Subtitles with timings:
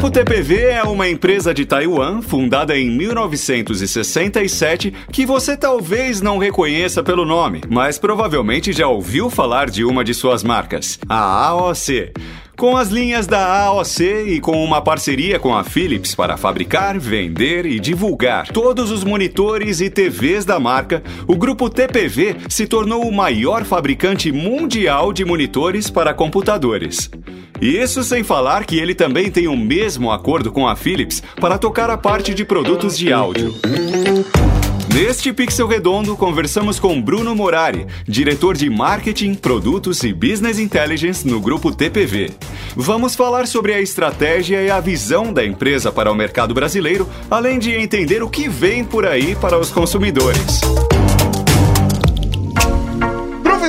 [0.00, 7.02] Grupo TPV é uma empresa de Taiwan fundada em 1967 que você talvez não reconheça
[7.02, 12.14] pelo nome, mas provavelmente já ouviu falar de uma de suas marcas, a AOC.
[12.60, 17.64] Com as linhas da AOC e com uma parceria com a Philips para fabricar, vender
[17.64, 23.12] e divulgar todos os monitores e TVs da marca, o grupo TPV se tornou o
[23.12, 27.10] maior fabricante mundial de monitores para computadores.
[27.62, 31.88] Isso sem falar que ele também tem o mesmo acordo com a Philips para tocar
[31.88, 33.54] a parte de produtos de áudio.
[34.94, 41.40] Neste Pixel Redondo, conversamos com Bruno Morari, diretor de Marketing, Produtos e Business Intelligence no
[41.40, 42.32] Grupo TPV.
[42.74, 47.58] Vamos falar sobre a estratégia e a visão da empresa para o mercado brasileiro, além
[47.60, 50.60] de entender o que vem por aí para os consumidores.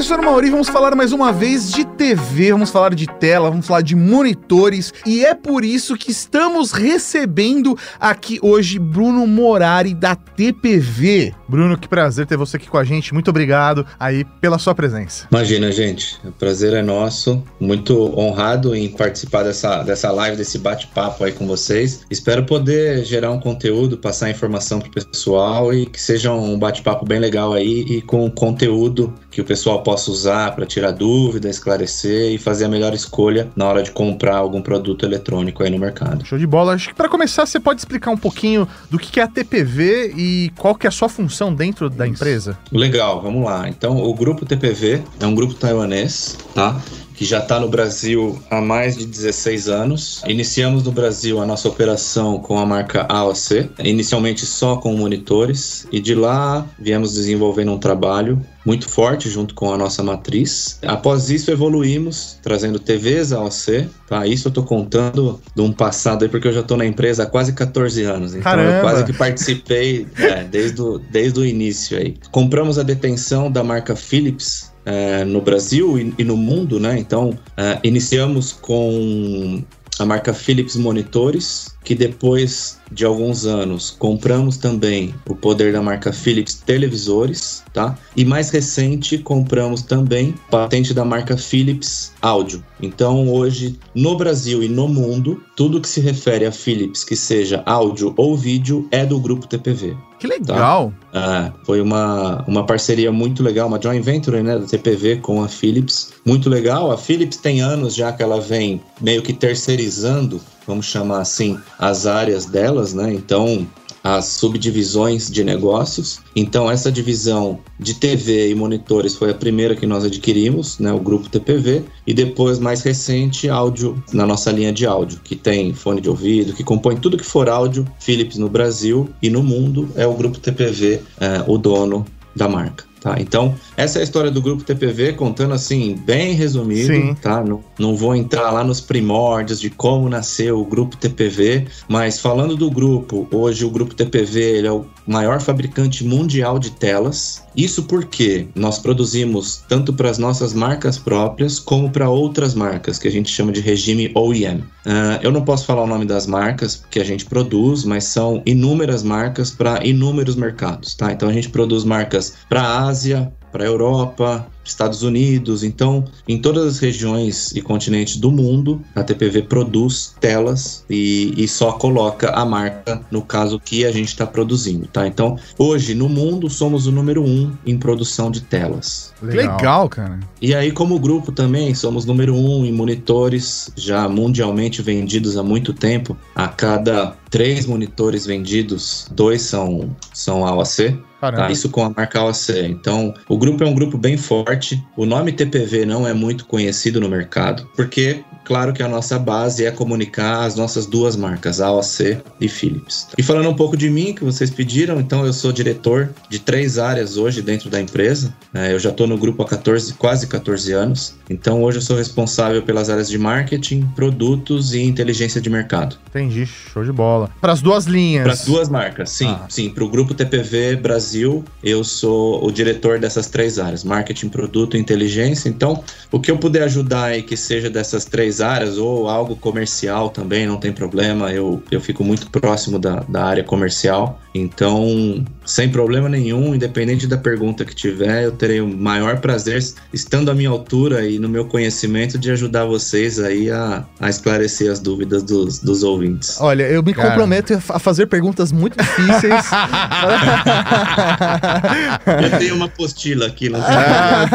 [0.02, 3.82] Professor Mauri, vamos falar mais uma vez de TV, vamos falar de tela, vamos falar
[3.82, 11.36] de monitores e é por isso que estamos recebendo aqui hoje Bruno Morari da TPV.
[11.48, 13.14] Bruno, que prazer ter você aqui com a gente.
[13.14, 15.28] Muito obrigado aí pela sua presença.
[15.30, 16.18] Imagina, gente.
[16.25, 17.44] O prazer é nosso.
[17.59, 22.02] Muito honrado em participar dessa, dessa live, desse bate-papo aí com vocês.
[22.09, 27.20] Espero poder gerar um conteúdo, passar informação pro pessoal e que seja um bate-papo bem
[27.20, 32.38] legal aí e com conteúdo que o pessoal possa usar para tirar dúvida, esclarecer e
[32.38, 36.26] fazer a melhor escolha na hora de comprar algum produto eletrônico aí no mercado.
[36.26, 36.74] Show de bola.
[36.74, 40.52] Acho que para começar, você pode explicar um pouquinho do que é a TPV e
[40.58, 42.58] qual que é a sua função dentro da empresa?
[42.72, 43.70] Legal, vamos lá.
[43.70, 46.82] Então, o grupo TPV é um grupo taiwanês, tá?
[47.22, 50.23] Que já está no Brasil há mais de 16 anos.
[50.25, 56.00] Iniciamos no Brasil a nossa operação com a marca AOC, inicialmente só com monitores, e
[56.00, 60.80] de lá viemos desenvolvendo um trabalho muito forte junto com a nossa matriz.
[60.81, 64.25] Após isso, evoluímos, trazendo TVs AOC, tá?
[64.25, 67.25] Isso eu tô contando de um passado aí, porque eu já tô na empresa há
[67.28, 68.31] quase 14 anos.
[68.31, 68.78] Então Caramba.
[68.78, 72.16] eu quase que participei é, desde, o, desde o início aí.
[72.31, 76.97] Compramos a detenção da marca Philips é, no Brasil e, e, no mundo, né?
[76.97, 79.64] Então, é, iniciamos com
[80.00, 86.12] a marca Philips Monitores, que depois de alguns anos compramos também o poder da marca
[86.12, 87.97] Philips Televisores, tá?
[88.16, 92.64] E mais recente compramos também patente da marca Philips Áudio.
[92.81, 97.64] Então hoje no Brasil e no mundo, tudo que se refere a Philips que seja
[97.66, 99.96] áudio ou vídeo é do grupo TPV.
[100.20, 100.94] Que legal!
[101.12, 101.20] Tá?
[101.20, 105.47] Ah, foi uma, uma parceria muito legal, uma joint venture né, da TPV com a
[105.47, 106.14] Philips.
[106.24, 106.91] Muito legal.
[106.91, 110.40] A Philips tem anos já que ela vem meio que terceirizando
[110.72, 113.14] vamos chamar assim, as áreas delas, né?
[113.14, 113.68] Então,
[114.04, 116.22] as subdivisões de negócios.
[116.36, 121.00] Então, essa divisão de TV e monitores foi a primeira que nós adquirimos, né, o
[121.00, 126.02] grupo TPV, e depois, mais recente, áudio na nossa linha de áudio, que tem fone
[126.02, 130.08] de ouvido, que compõe tudo que for áudio, Philips no Brasil e no mundo, é
[130.08, 132.06] o grupo TPV, é, o dono
[132.36, 132.90] da marca.
[133.02, 137.16] Tá, então, essa é a história do grupo TPV, contando assim, bem resumido, Sim.
[137.16, 137.44] tá?
[137.44, 142.56] Não, não vou entrar lá nos primórdios de como nasceu o grupo TPV, mas falando
[142.56, 147.44] do grupo, hoje o grupo TPV ele é o maior fabricante mundial de telas.
[147.56, 153.08] Isso porque nós produzimos tanto para as nossas marcas próprias como para outras marcas, que
[153.08, 154.58] a gente chama de regime OEM.
[154.58, 158.06] Uh, ah, eu não posso falar o nome das marcas que a gente produz, mas
[158.06, 161.12] são inúmeras marcas para inúmeros mercados, tá?
[161.12, 165.63] Então a gente produz marcas para a Ásia, para a Europa, Estados Unidos.
[165.63, 171.47] Então, em todas as regiões e continentes do mundo, a TPV produz telas e, e
[171.47, 175.07] só coloca a marca no caso que a gente está produzindo, tá?
[175.07, 179.13] Então, hoje no mundo somos o número um em produção de telas.
[179.22, 179.57] Legal.
[179.57, 180.19] Legal, cara.
[180.41, 185.73] E aí, como grupo também, somos número um em monitores, já mundialmente vendidos há muito
[185.73, 186.17] tempo.
[186.35, 191.00] A cada três monitores vendidos, dois são, são AOC.
[191.22, 192.50] Tá, isso com a marca AOC.
[192.68, 194.84] Então, o grupo é um grupo bem forte.
[194.98, 199.66] O nome TPV não é muito conhecido no mercado, porque claro que a nossa base
[199.66, 203.08] é comunicar as nossas duas marcas, AOC e Philips.
[203.17, 206.78] E falando um pouco de mim, que vocês pediram, então eu sou diretor de três
[206.78, 208.34] áreas hoje dentro da empresa.
[208.53, 211.16] É, eu já estou no grupo há 14, quase 14 anos.
[211.29, 215.97] Então hoje eu sou responsável pelas áreas de marketing, produtos e inteligência de mercado.
[216.09, 217.29] Entendi, show de bola.
[217.40, 218.23] Para as duas linhas.
[218.23, 219.28] Para as duas marcas, sim.
[219.28, 219.46] Ah.
[219.49, 224.78] Sim, para o grupo TPV Brasil, eu sou o diretor dessas três áreas: marketing, produto
[224.78, 225.49] e inteligência.
[225.49, 229.35] Então, o que eu puder ajudar aí que seja dessas três três áreas, ou algo
[229.35, 231.31] comercial também, não tem problema.
[231.31, 234.19] Eu, eu fico muito próximo da, da área comercial.
[234.33, 239.61] Então, sem problema nenhum, independente da pergunta que tiver, eu terei o maior prazer,
[239.91, 244.72] estando à minha altura e no meu conhecimento, de ajudar vocês aí a, a esclarecer
[244.72, 246.39] as dúvidas dos, dos ouvintes.
[246.39, 247.09] Olha, eu me Cara.
[247.09, 249.45] comprometo a fazer perguntas muito difíceis.
[252.31, 253.51] eu tenho uma apostila aqui.
[253.53, 254.29] Ah,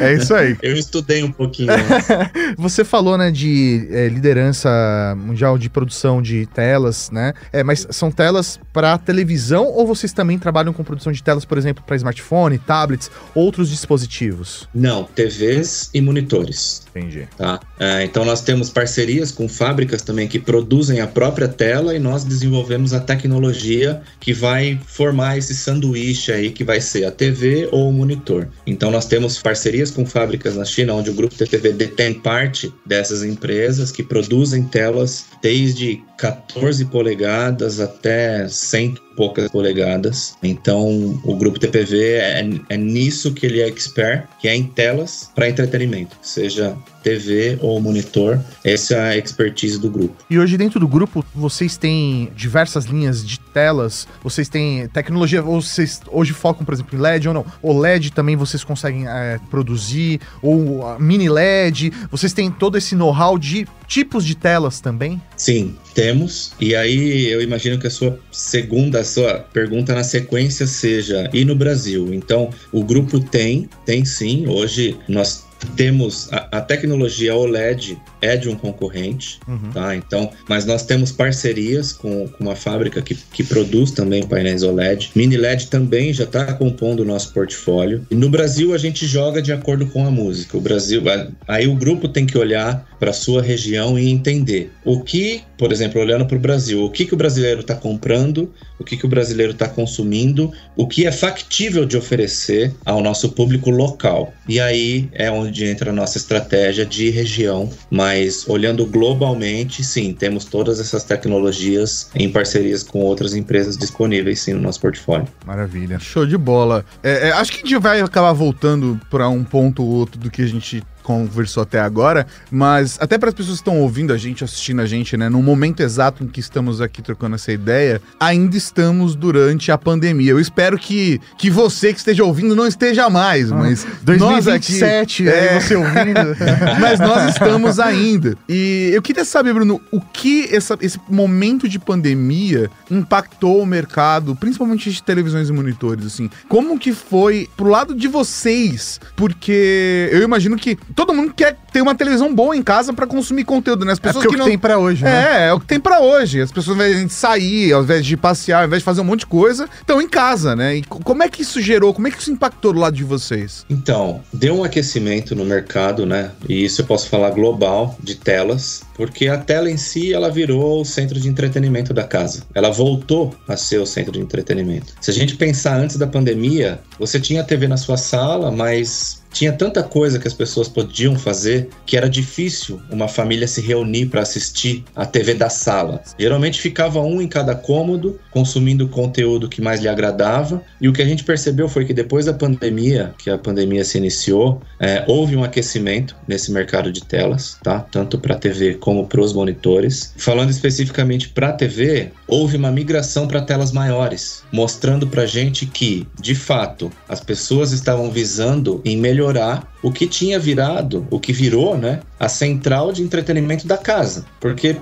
[0.00, 0.56] é isso aí.
[0.60, 1.70] Eu estudei um pouquinho.
[2.58, 4.68] Você falou, né, de é, liderança
[5.16, 7.34] mundial de produção de telas, né?
[7.52, 11.58] É, mas são telas para televisão ou vocês também trabalham com produção de telas, por
[11.58, 14.68] exemplo, para smartphone, tablets, outros dispositivos?
[14.74, 16.86] Não, TVs e monitores.
[16.90, 17.28] Entendi.
[17.36, 17.60] Tá?
[17.78, 22.24] É, então nós temos parcerias com fábricas também que produzem a própria tela e nós
[22.24, 27.88] desenvolvemos a tecnologia que vai formar esse sanduíche aí que vai ser a TV ou
[27.88, 28.48] o monitor.
[28.66, 33.22] Então nós temos parcerias com fábricas na China, onde o grupo TTV detém parte dessas
[33.26, 40.36] empresas que produzem telas desde 14 polegadas até 100 poucas polegadas.
[40.42, 45.30] Então, o grupo TPV é, é nisso que ele é expert, que é em telas
[45.34, 46.76] para entretenimento, seja
[47.06, 48.40] TV ou monitor.
[48.64, 50.16] Essa é a expertise do grupo.
[50.28, 56.00] E hoje dentro do grupo vocês têm diversas linhas de telas, vocês têm tecnologia, vocês
[56.10, 57.46] hoje focam, por exemplo, em LED ou não?
[57.62, 63.38] O LED também vocês conseguem é, produzir, ou mini LED, vocês têm todo esse know-how
[63.38, 65.20] de tipos de telas também?
[65.36, 66.52] Sim, temos.
[66.60, 71.44] E aí eu imagino que a sua segunda, a sua pergunta na sequência seja: e
[71.44, 72.12] no Brasil?
[72.12, 74.46] Então, o grupo tem, tem sim.
[74.46, 75.45] Hoje nós
[75.76, 79.70] temos a, a, tecnologia OLED é de um concorrente, uhum.
[79.72, 79.94] tá?
[79.96, 85.10] Então, mas nós temos parcerias com, com, uma fábrica que, que produz também painéis OLED.
[85.14, 88.06] Mini LED também já está compondo o nosso portfólio.
[88.10, 90.56] E no Brasil a gente joga de acordo com a música.
[90.56, 91.02] O Brasil,
[91.46, 96.00] aí o grupo tem que olhar para sua região e entender o que, por exemplo,
[96.00, 99.08] olhando para o Brasil, o que, que o brasileiro está comprando, o que, que o
[99.08, 104.32] brasileiro está consumindo, o que é factível de oferecer ao nosso público local.
[104.48, 110.12] E aí é onde onde entra a nossa estratégia de região, mas olhando globalmente, sim,
[110.12, 115.26] temos todas essas tecnologias em parcerias com outras empresas disponíveis, sim, no nosso portfólio.
[115.44, 116.84] Maravilha, show de bola.
[117.02, 120.30] É, é, acho que a gente vai acabar voltando para um ponto ou outro do
[120.30, 124.16] que a gente conversou até agora, mas até para as pessoas que estão ouvindo a
[124.16, 128.02] gente, assistindo a gente, né, no momento exato em que estamos aqui trocando essa ideia,
[128.18, 130.32] ainda estamos durante a pandemia.
[130.32, 135.32] Eu espero que, que você que esteja ouvindo não esteja mais, ah, mas 2027, nós
[135.32, 136.36] aqui, é, você ouvindo.
[136.80, 138.36] mas nós estamos ainda.
[138.48, 144.34] E eu queria saber, Bruno, o que essa, esse momento de pandemia impactou o mercado,
[144.34, 146.28] principalmente de televisões e monitores, assim.
[146.48, 149.00] Como que foi pro lado de vocês?
[149.14, 153.44] Porque eu imagino que todo mundo quer ter uma televisão boa em casa para consumir
[153.44, 153.92] conteúdo, né?
[153.92, 155.42] As é pessoas é que, que não tem para hoje, né?
[155.44, 156.40] É, é o que tem para hoje.
[156.40, 159.04] As pessoas, ao invés de sair, ao invés de passear, ao invés de fazer um
[159.04, 160.76] monte de coisa, estão em casa, né?
[160.76, 161.92] E como é que isso gerou?
[161.92, 163.66] Como é que isso impactou do lado de vocês?
[163.68, 166.30] Então, deu um aquecimento no mercado, né?
[166.48, 170.80] E isso eu posso falar global de telas, porque a tela em si ela virou
[170.80, 172.42] o centro de entretenimento da casa.
[172.54, 174.94] Ela voltou a ser o centro de entretenimento.
[174.98, 179.26] Se a gente pensar antes da pandemia, você tinha a TV na sua sala, mas
[179.36, 184.06] tinha tanta coisa que as pessoas podiam fazer que era difícil uma família se reunir
[184.06, 186.02] para assistir a TV da sala.
[186.18, 190.62] Geralmente ficava um em cada cômodo, consumindo o conteúdo que mais lhe agradava.
[190.80, 193.98] E o que a gente percebeu foi que depois da pandemia, que a pandemia se
[193.98, 197.80] iniciou, é, houve um aquecimento nesse mercado de telas, tá?
[197.80, 200.12] Tanto para TV como para os monitores.
[200.16, 206.34] Falando especificamente para TV, houve uma migração para telas maiores, mostrando para gente que, de
[206.34, 212.00] fato, as pessoas estavam visando em melhorar o que tinha virado, o que virou, né,
[212.18, 214.24] a central de entretenimento da casa.
[214.40, 214.76] Porque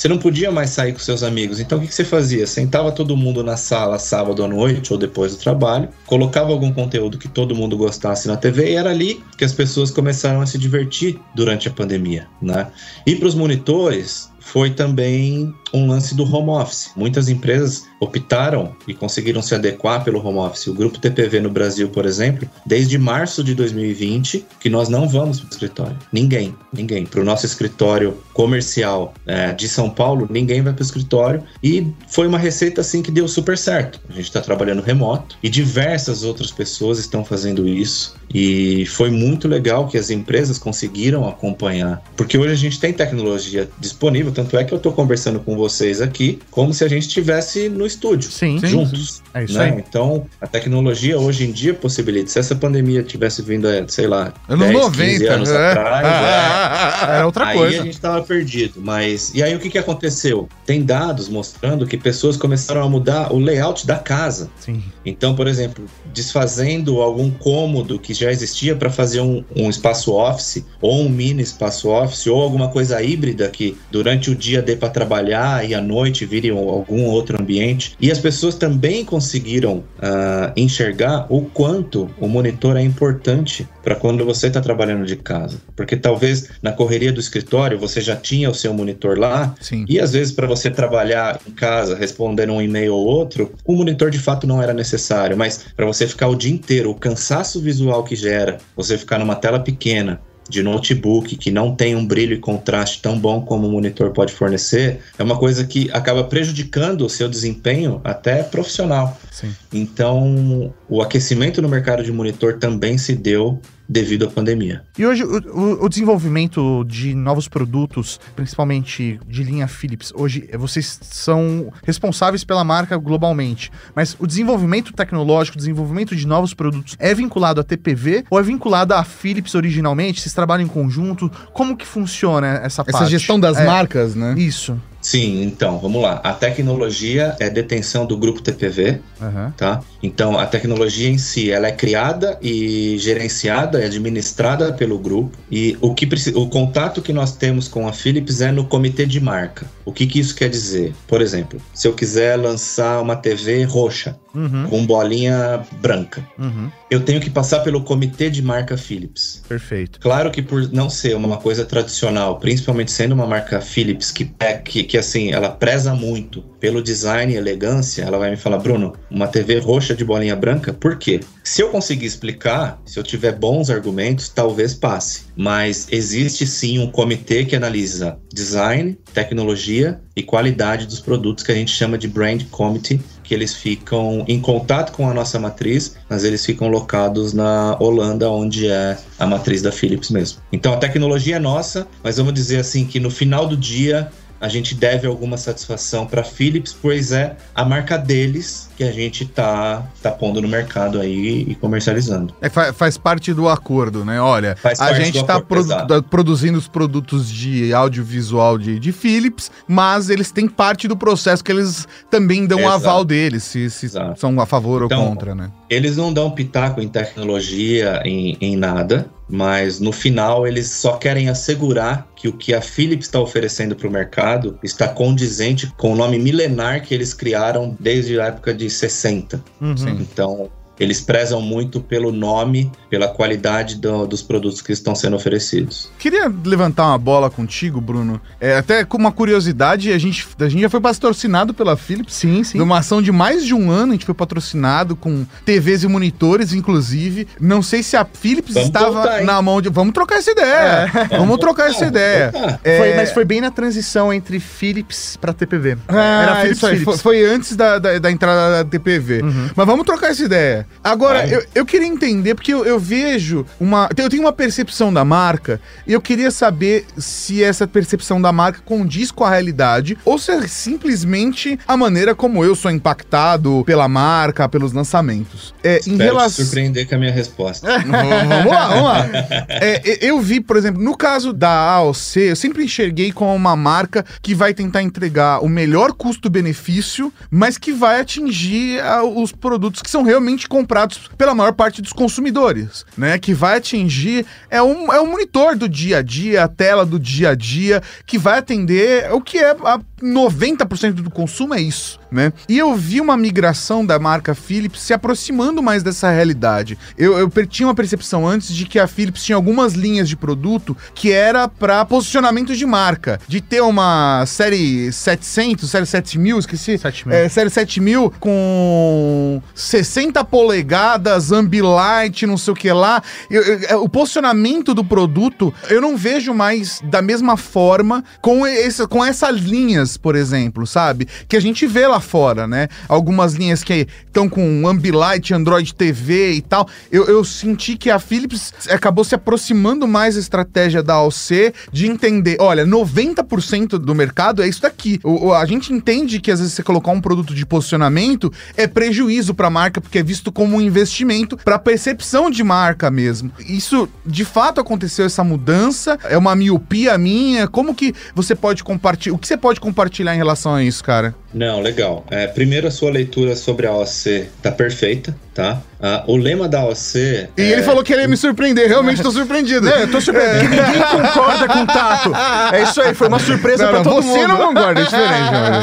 [0.00, 1.60] você não podia mais sair com seus amigos.
[1.60, 2.46] Então o que você fazia?
[2.46, 7.18] Sentava todo mundo na sala sábado à noite ou depois do trabalho, colocava algum conteúdo
[7.18, 10.56] que todo mundo gostasse na TV e era ali que as pessoas começaram a se
[10.56, 12.68] divertir durante a pandemia, né?
[13.06, 16.90] E para os monitores foi também um lance do home office.
[16.96, 20.66] Muitas empresas optaram e conseguiram se adequar pelo home office.
[20.66, 25.40] O grupo TPV no Brasil, por exemplo, desde março de 2020, que nós não vamos
[25.40, 25.96] para o escritório.
[26.12, 27.04] Ninguém, ninguém.
[27.06, 31.42] Para o nosso escritório comercial é, de São Paulo, ninguém vai para o escritório.
[31.62, 34.00] E foi uma receita assim que deu super certo.
[34.08, 38.14] A gente está trabalhando remoto e diversas outras pessoas estão fazendo isso.
[38.32, 43.68] E foi muito legal que as empresas conseguiram acompanhar, porque hoje a gente tem tecnologia
[43.78, 47.68] disponível Tanto é que eu tô conversando com vocês aqui como se a gente estivesse
[47.68, 48.30] no estúdio.
[48.30, 49.16] Sim, juntos.
[49.16, 49.22] sim.
[49.34, 49.64] É isso né?
[49.64, 49.84] aí.
[49.86, 52.30] Então, a tecnologia hoje em dia possibilita.
[52.30, 55.72] Se essa pandemia tivesse vindo, é, sei lá, Ano 10, 90, 15 anos é.
[55.72, 57.82] atrás, é, Era outra aí coisa.
[57.82, 58.80] a gente tava perdido.
[58.82, 60.48] Mas e aí o que que aconteceu?
[60.64, 64.50] Tem dados mostrando que pessoas começaram a mudar o layout da casa.
[64.58, 64.82] Sim.
[65.04, 70.64] Então, por exemplo, desfazendo algum cômodo que já existia para fazer um, um espaço office
[70.80, 74.88] ou um mini espaço office ou alguma coisa híbrida que durante o dia dê para
[74.88, 77.96] trabalhar e à noite vire um- algum outro ambiente.
[78.00, 84.24] E as pessoas também conseguiram ah, enxergar o quanto o monitor é importante para quando
[84.24, 88.54] você está trabalhando de casa, porque talvez na correria do escritório você já tinha o
[88.54, 89.84] seu monitor lá Sim.
[89.88, 94.10] e às vezes, para você trabalhar em casa, respondendo um e-mail ou outro, o monitor
[94.10, 95.36] de fato não era necessário.
[95.36, 99.36] Mas para você ficar o dia inteiro, o cansaço visual que gera, você ficar numa
[99.36, 100.20] tela pequena
[100.50, 104.32] de notebook que não tem um brilho e contraste tão bom como o monitor pode
[104.32, 109.18] fornecer, é uma coisa que acaba prejudicando o seu desempenho até profissional.
[109.30, 109.54] Sim.
[109.72, 114.84] Então, o aquecimento no mercado de monitor também se deu devido à pandemia.
[114.96, 120.98] E hoje o, o- desenvolvimento de novos produtos, principalmente de linha Philips, hoje eh, vocês
[121.02, 123.70] são responsáveis pela marca globalmente.
[123.94, 128.42] Mas o desenvolvimento tecnológico, o desenvolvimento de novos produtos é vinculado à TPV ou é
[128.44, 130.20] vinculado à Philips originalmente?
[130.20, 131.28] Vocês trabalham em conjunto?
[131.52, 133.10] Como que funciona essa, Essa parte?
[133.10, 134.34] gestão das É, marcas, né?
[134.38, 134.80] Isso.
[135.00, 136.20] Sim, então, vamos lá.
[136.22, 139.52] A tecnologia é detenção do grupo TPV, Aham.
[139.56, 139.80] tá?
[140.02, 145.36] Então, a tecnologia em si, ela é criada e gerenciada, é administrada pelo grupo.
[145.50, 149.20] E o que o contato que nós temos com a Philips é no comitê de
[149.20, 149.66] marca.
[149.84, 150.94] O que, que isso quer dizer?
[151.06, 154.66] Por exemplo, se eu quiser lançar uma TV roxa Uhum.
[154.68, 156.70] com bolinha branca, Uhum.
[156.90, 159.42] eu tenho que passar pelo comitê de marca Philips.
[159.48, 159.98] Perfeito.
[160.00, 164.54] Claro que por não ser uma coisa tradicional, principalmente sendo uma marca Philips que, é-
[164.58, 168.94] que, que assim, ela preza muito pelo design e elegância, ela vai me falar, Bruno,
[169.10, 171.20] uma TV roxa de bolinha branca, por quê?
[171.42, 175.22] Se eu conseguir explicar, se eu tiver bons argumentos, talvez passe.
[175.34, 181.54] Mas existe sim um comitê que analisa design, tecnologia e qualidade dos produtos que a
[181.54, 186.24] gente chama de brand committee, que eles ficam em contato com a nossa matriz, mas
[186.24, 190.40] eles ficam locados na Holanda, onde é a matriz da Philips mesmo.
[190.50, 194.10] Então a tecnologia é nossa, mas vamos dizer assim que no final do dia
[194.40, 199.26] a gente deve alguma satisfação para Philips, pois é a marca deles que a gente
[199.26, 202.34] tá, tá pondo no mercado aí e comercializando.
[202.40, 204.20] É, fa- faz parte do acordo, né?
[204.20, 208.92] Olha, Faz a gente tá acordo, produ- da- produzindo os produtos de audiovisual de, de
[208.92, 213.68] Philips, mas eles têm parte do processo que eles também dão o aval deles, se,
[213.68, 215.50] se são a favor Então, ou contra, né?
[215.70, 221.28] Eles não dão pitaco em tecnologia, em, em nada, mas no final eles só querem
[221.28, 225.96] assegurar que o que a Philips está oferecendo para o mercado está condizente com o
[225.96, 229.42] nome milenar que eles criaram desde a época de 60.
[229.60, 229.74] Uhum.
[230.00, 230.50] Então,
[230.80, 235.90] eles prezam muito pelo nome, pela qualidade do- dos produtos que estão sendo oferecidos.
[235.98, 238.18] Queria levantar uma bola contigo, Bruno.
[238.40, 242.14] É, até com uma curiosidade, a gente, a gente já foi patrocinado pela Philips.
[242.14, 242.56] Sim, sim.
[242.58, 246.52] Numa ação de mais de um ano, a gente foi patrocinado com TVs e monitores,
[246.54, 247.28] inclusive.
[247.38, 249.68] Não sei se a Philips Vamos estava voltar, na mão de.
[249.68, 250.90] Vamos trocar essa ideia.
[251.10, 252.32] Vamos trocar essa ideia.
[252.64, 255.76] É, Foi- mas foi bem na transição entre Philips para TPV.
[255.88, 257.02] Ah, Era Philips isso aí, Philips.
[257.02, 259.20] Foi, foi antes da, da, da entrada da TPV.
[259.22, 259.50] Uhum.
[259.54, 260.66] Mas vamos trocar essa ideia.
[260.82, 263.88] Agora, eu, eu queria entender, porque eu, eu vejo uma.
[263.96, 268.60] Eu tenho uma percepção da marca, e eu queria saber se essa percepção da marca
[268.64, 273.88] condiz com a realidade, ou se é simplesmente a maneira como eu sou impactado pela
[273.88, 275.54] marca, pelos lançamentos.
[275.62, 276.44] É, em Espero relação.
[276.44, 277.68] surpreender com a minha resposta.
[277.80, 279.10] vamos lá, vamos lá.
[279.48, 284.04] É, eu vi, por exemplo, no caso da AOC, eu sempre enxerguei como uma marca
[284.22, 289.90] que vai tentar entregar o melhor custo-benefício, mas que vai atingir ah, os produtos que
[289.90, 293.18] são realmente comprados pela maior parte dos consumidores, né?
[293.18, 296.98] Que vai atingir é um, é um monitor do dia a dia, a tela do
[296.98, 301.99] dia a dia, que vai atender o que é a 90% do consumo é isso,
[302.10, 302.32] né?
[302.48, 306.78] E eu vi uma migração da marca Philips se aproximando mais dessa realidade.
[306.96, 310.76] Eu, eu tinha uma percepção antes de que a Philips tinha algumas linhas de produto
[310.94, 317.16] que era para posicionamento de marca, de ter uma série 700, série 7000, esqueci, 7000.
[317.16, 323.02] É, série 7000 com 60 polegadas, Ambilight, não sei o que lá.
[323.30, 328.46] Eu, eu, é, o posicionamento do produto, eu não vejo mais da mesma forma com,
[328.46, 331.06] esse, com essas linhas, por exemplo, sabe?
[331.28, 332.68] Que a gente vê lá fora, né?
[332.88, 336.68] Algumas linhas que estão com Ambilight, Android TV e tal.
[336.90, 341.86] Eu, eu senti que a Philips acabou se aproximando mais da estratégia da AOC de
[341.86, 345.00] entender, olha, 90% do mercado é isso daqui.
[345.04, 349.34] O, a gente entende que às vezes você colocar um produto de posicionamento é prejuízo
[349.34, 353.30] para a marca porque é visto como um investimento para percepção de marca mesmo.
[353.40, 355.98] Isso de fato aconteceu essa mudança?
[356.04, 357.48] É uma miopia minha?
[357.48, 359.14] Como que você pode compartilhar?
[359.14, 361.14] O que você pode compartilhar em relação a isso, cara?
[361.32, 361.89] Não, legal.
[362.10, 365.62] É, primeiro, a sua leitura sobre a OC tá perfeita, tá?
[365.82, 367.30] Ah, o lema da OC.
[367.36, 367.52] E é...
[367.52, 369.66] ele falou que ele ia me surpreender, realmente tô surpreendido.
[369.66, 370.54] É, eu tô surpreendido.
[370.54, 370.66] É.
[370.66, 372.12] Ninguém concorda com o Tato.
[372.52, 374.28] É isso aí, foi uma surpresa não, pra não, todo você mundo.
[374.28, 375.56] não concorda, é diferente, mano.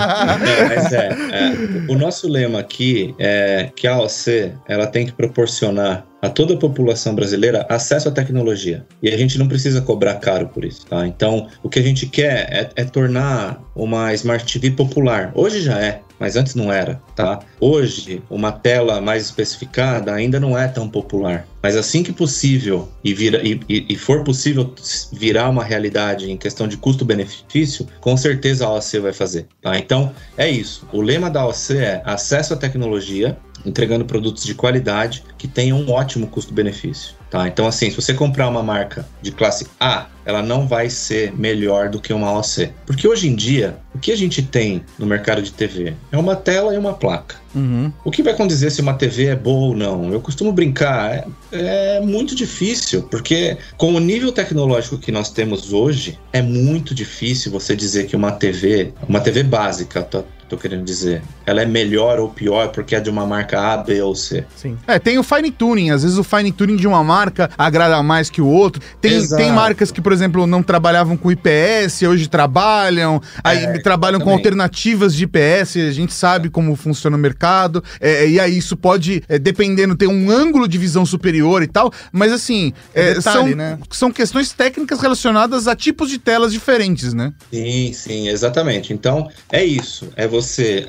[0.75, 6.05] mas é, é, o nosso lema aqui é que a OC ela tem que proporcionar
[6.19, 8.83] a toda a população brasileira acesso à tecnologia.
[9.03, 11.05] E a gente não precisa cobrar caro por isso, tá?
[11.05, 15.31] Então, o que a gente quer é, é tornar uma Smart TV popular.
[15.35, 17.39] Hoje já é, mas antes não era, tá?
[17.59, 19.66] Hoje, uma tela mais especificada
[20.13, 21.47] ainda não é tão popular.
[21.61, 24.73] Mas assim que possível e, vira, e, e, for possível
[25.11, 29.47] virar uma realidade em questão de custo-benefício, com certeza a OC vai fazer.
[29.61, 29.77] Tá?
[29.77, 30.87] Então, é isso.
[30.93, 35.91] O lema da OC é acesso à tecnologia, entregando produtos de qualidade que tenham um
[35.91, 37.16] ótimo custo-benefício.
[37.29, 37.47] Tá?
[37.47, 41.89] Então, assim, se você comprar uma marca de classe A, ela não vai ser melhor
[41.89, 42.69] do que uma OC.
[42.85, 46.35] Porque hoje em dia, o que a gente tem no mercado de TV é uma
[46.35, 47.35] tela e uma placa.
[47.55, 47.91] Uhum.
[48.03, 50.11] O que vai acontecer se uma TV é boa ou não?
[50.11, 55.73] Eu costumo brincar, é, é, muito difícil, porque com o nível tecnológico que nós temos
[55.73, 60.07] hoje, é muito difícil você dizer que uma TV, uma TV básica,
[60.47, 64.01] tô, querendo dizer, ela é melhor ou pior porque é de uma marca A, B
[64.01, 64.45] ou C.
[64.55, 64.77] Sim.
[64.87, 68.29] É, tem o fine tuning, às vezes o fine tuning de uma marca agrada mais
[68.29, 68.81] que o outro.
[69.01, 74.19] Tem, tem marcas que, por exemplo, não trabalhavam com IPS, hoje trabalham, aí é, trabalham
[74.19, 78.77] com alternativas de IPS, a gente sabe como funciona o mercado, é, e aí isso
[78.77, 83.49] pode, é, dependendo, ter um ângulo de visão superior e tal, mas assim, é, Detalhe,
[83.49, 83.79] são, né?
[83.91, 87.33] são questões técnicas relacionadas a tipos de telas diferentes, né?
[87.51, 88.93] Sim, sim, exatamente.
[88.93, 90.36] Então, é isso, é você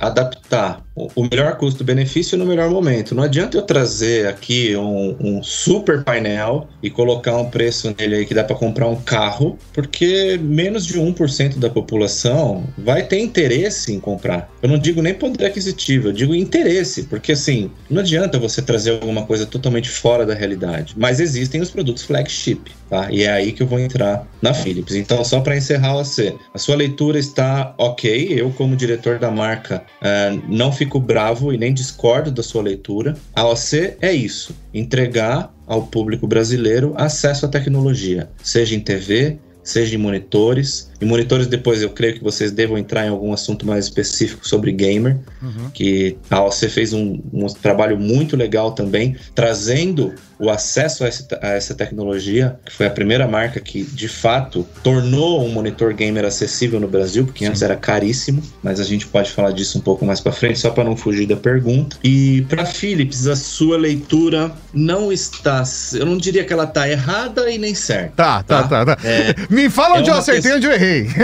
[0.00, 3.14] adaptar o melhor custo-benefício no melhor momento.
[3.14, 8.26] Não adianta eu trazer aqui um, um, super painel e colocar um preço nele aí
[8.26, 13.92] que dá para comprar um carro, porque menos de 1% da população vai ter interesse
[13.92, 14.50] em comprar.
[14.62, 18.92] Eu não digo nem poder aquisitivo, eu digo interesse, porque assim, não adianta você trazer
[18.92, 20.94] alguma coisa totalmente fora da realidade.
[20.96, 23.08] Mas existem os produtos flagship, tá?
[23.10, 24.94] E é aí que eu vou entrar na Philips.
[24.94, 28.28] Então, só para encerrar você, a sua leitura está ok.
[28.30, 32.62] Eu, como diretor da marca, uh, não fico fico bravo e nem discordo da sua
[32.62, 33.14] leitura.
[33.34, 39.94] A OC é isso: entregar ao público brasileiro acesso à tecnologia, seja em TV, seja
[39.94, 40.87] em monitores.
[41.00, 44.72] E monitores, depois eu creio que vocês devam entrar em algum assunto mais específico sobre
[44.72, 45.70] gamer, uhum.
[45.72, 51.26] que a OC fez um, um, trabalho muito legal também, trazendo o acesso a, esse,
[51.40, 56.24] a, essa tecnologia, que foi a primeira marca que de fato tornou um monitor gamer
[56.24, 57.50] acessível no Brasil, porque Sim.
[57.50, 60.70] antes era caríssimo, mas a gente pode falar disso um pouco mais para frente, só
[60.70, 61.96] para não fugir da pergunta.
[62.02, 65.62] E para Philips, a sua leitura não está,
[65.94, 68.12] eu não diria que ela está errada e nem certa.
[68.16, 68.96] Tá, tá, tá, tá.
[68.96, 69.08] tá.
[69.08, 70.87] É, Me fala é onde eu acertei e onde eu errei.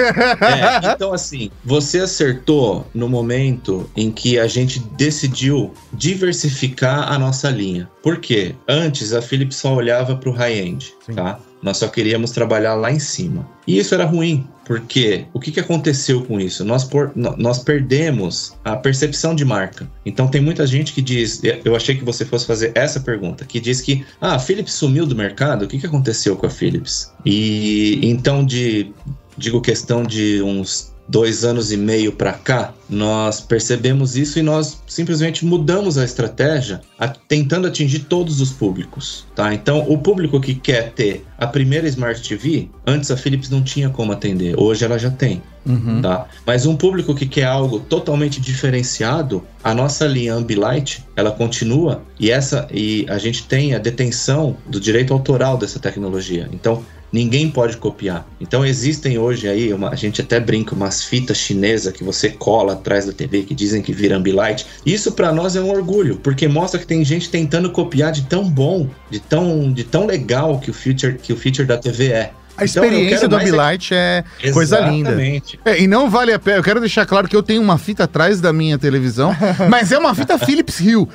[0.44, 7.50] É, então assim, você acertou no momento em que a gente decidiu diversificar a nossa
[7.50, 7.88] linha.
[8.02, 8.54] Por quê?
[8.68, 11.38] Antes a Philips só olhava para o high-end, tá?
[11.64, 13.48] Nós só queríamos trabalhar lá em cima.
[13.66, 16.62] E isso era ruim, porque o que, que aconteceu com isso?
[16.62, 19.88] Nós, por, nós perdemos a percepção de marca.
[20.04, 23.58] Então tem muita gente que diz, eu achei que você fosse fazer essa pergunta, que
[23.58, 27.10] diz que ah, a Philips sumiu do mercado, o que, que aconteceu com a Philips?
[27.24, 28.92] E então de
[29.36, 34.80] digo questão de uns dois anos e meio para cá, nós percebemos isso e nós
[34.86, 39.52] simplesmente mudamos a estratégia, a, tentando atingir todos os públicos, tá?
[39.52, 43.90] Então, o público que quer ter a primeira Smart TV, antes a Philips não tinha
[43.90, 45.42] como atender, hoje ela já tem.
[45.66, 46.02] Uhum.
[46.02, 46.26] Tá?
[46.46, 52.30] Mas um público que quer algo totalmente diferenciado, a nossa linha Ambilight, ela continua e
[52.30, 56.48] essa e a gente tem a detenção do direito autoral dessa tecnologia.
[56.52, 58.26] Então, ninguém pode copiar.
[58.40, 62.72] Então existem hoje aí, uma, a gente até brinca, umas fitas chinesas que você cola
[62.72, 64.66] atrás da TV que dizem que vira Ambilight.
[64.84, 68.50] Isso para nós é um orgulho, porque mostra que tem gente tentando copiar de tão
[68.50, 72.32] bom, de tão, de tão legal que o feature, que o feature da TV é.
[72.56, 75.16] A experiência do Ambilight é coisa linda.
[75.64, 76.58] É, e não vale a pena.
[76.58, 79.36] Eu quero deixar claro que eu tenho uma fita atrás da minha televisão,
[79.68, 81.04] mas é uma fita Philips Hue.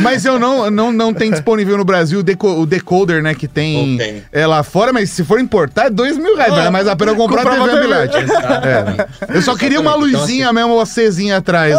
[0.00, 3.48] mas eu não, não, não tenho disponível no Brasil o, deco, o decoder, né, que
[3.48, 4.22] tem okay.
[4.32, 6.52] é, lá fora, mas se for importar é dois mil reais.
[6.52, 8.16] Ah, mas a pena comprar a TV Ambilight.
[8.16, 9.36] É.
[9.36, 11.74] Eu só queria uma então, luzinha então, assim, mesmo, uma Czinha atrás.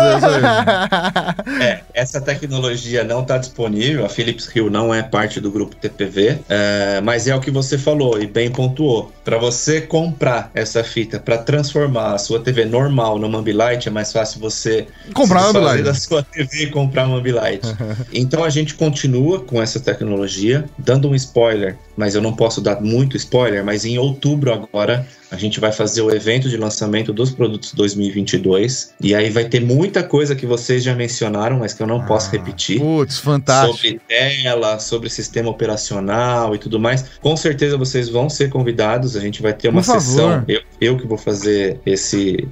[1.59, 4.05] é, essa tecnologia não está disponível.
[4.05, 7.77] A Philips Hue não é parte do grupo TPV, é, mas é o que você
[7.77, 9.11] falou e bem pontuou.
[9.23, 14.11] Para você comprar essa fita para transformar a sua TV normal numa Ambilight, é mais
[14.11, 17.67] fácil você comprar uma Ambilight da sua TV e comprar uma Ambilight.
[18.11, 22.81] então a gente continua com essa tecnologia, dando um spoiler, mas eu não posso dar
[22.81, 27.31] muito spoiler, mas em outubro agora a gente vai fazer o evento de lançamento dos
[27.31, 31.87] produtos 2022 e aí vai ter muita coisa que vocês já mencionaram, mas que eu
[31.87, 32.79] não ah, posso repetir.
[32.79, 33.77] Putz, fantástico.
[33.77, 37.17] Sobre tela, sobre sistema operacional e tudo mais.
[37.19, 39.17] Com certeza vocês vão ser convidados.
[39.17, 40.45] A gente vai ter uma sessão.
[40.47, 42.47] Eu, eu que vou fazer esse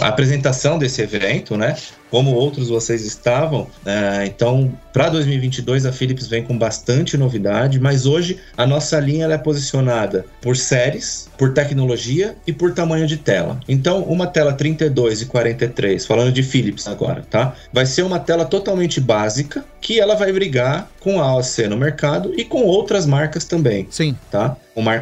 [0.00, 1.76] a apresentação desse evento, né?
[2.14, 3.66] Como outros vocês estavam.
[3.84, 9.26] É, então, para 2022, a Philips vem com bastante novidade, mas hoje a nossa linha
[9.26, 13.58] é posicionada por séries, por tecnologia e por tamanho de tela.
[13.68, 17.56] Então, uma tela 32 e 43, falando de Philips agora, tá?
[17.72, 22.32] Vai ser uma tela totalmente básica que ela vai brigar com a AOC no mercado
[22.36, 23.88] e com outras marcas também.
[23.90, 24.16] Sim.
[24.30, 24.56] Tá?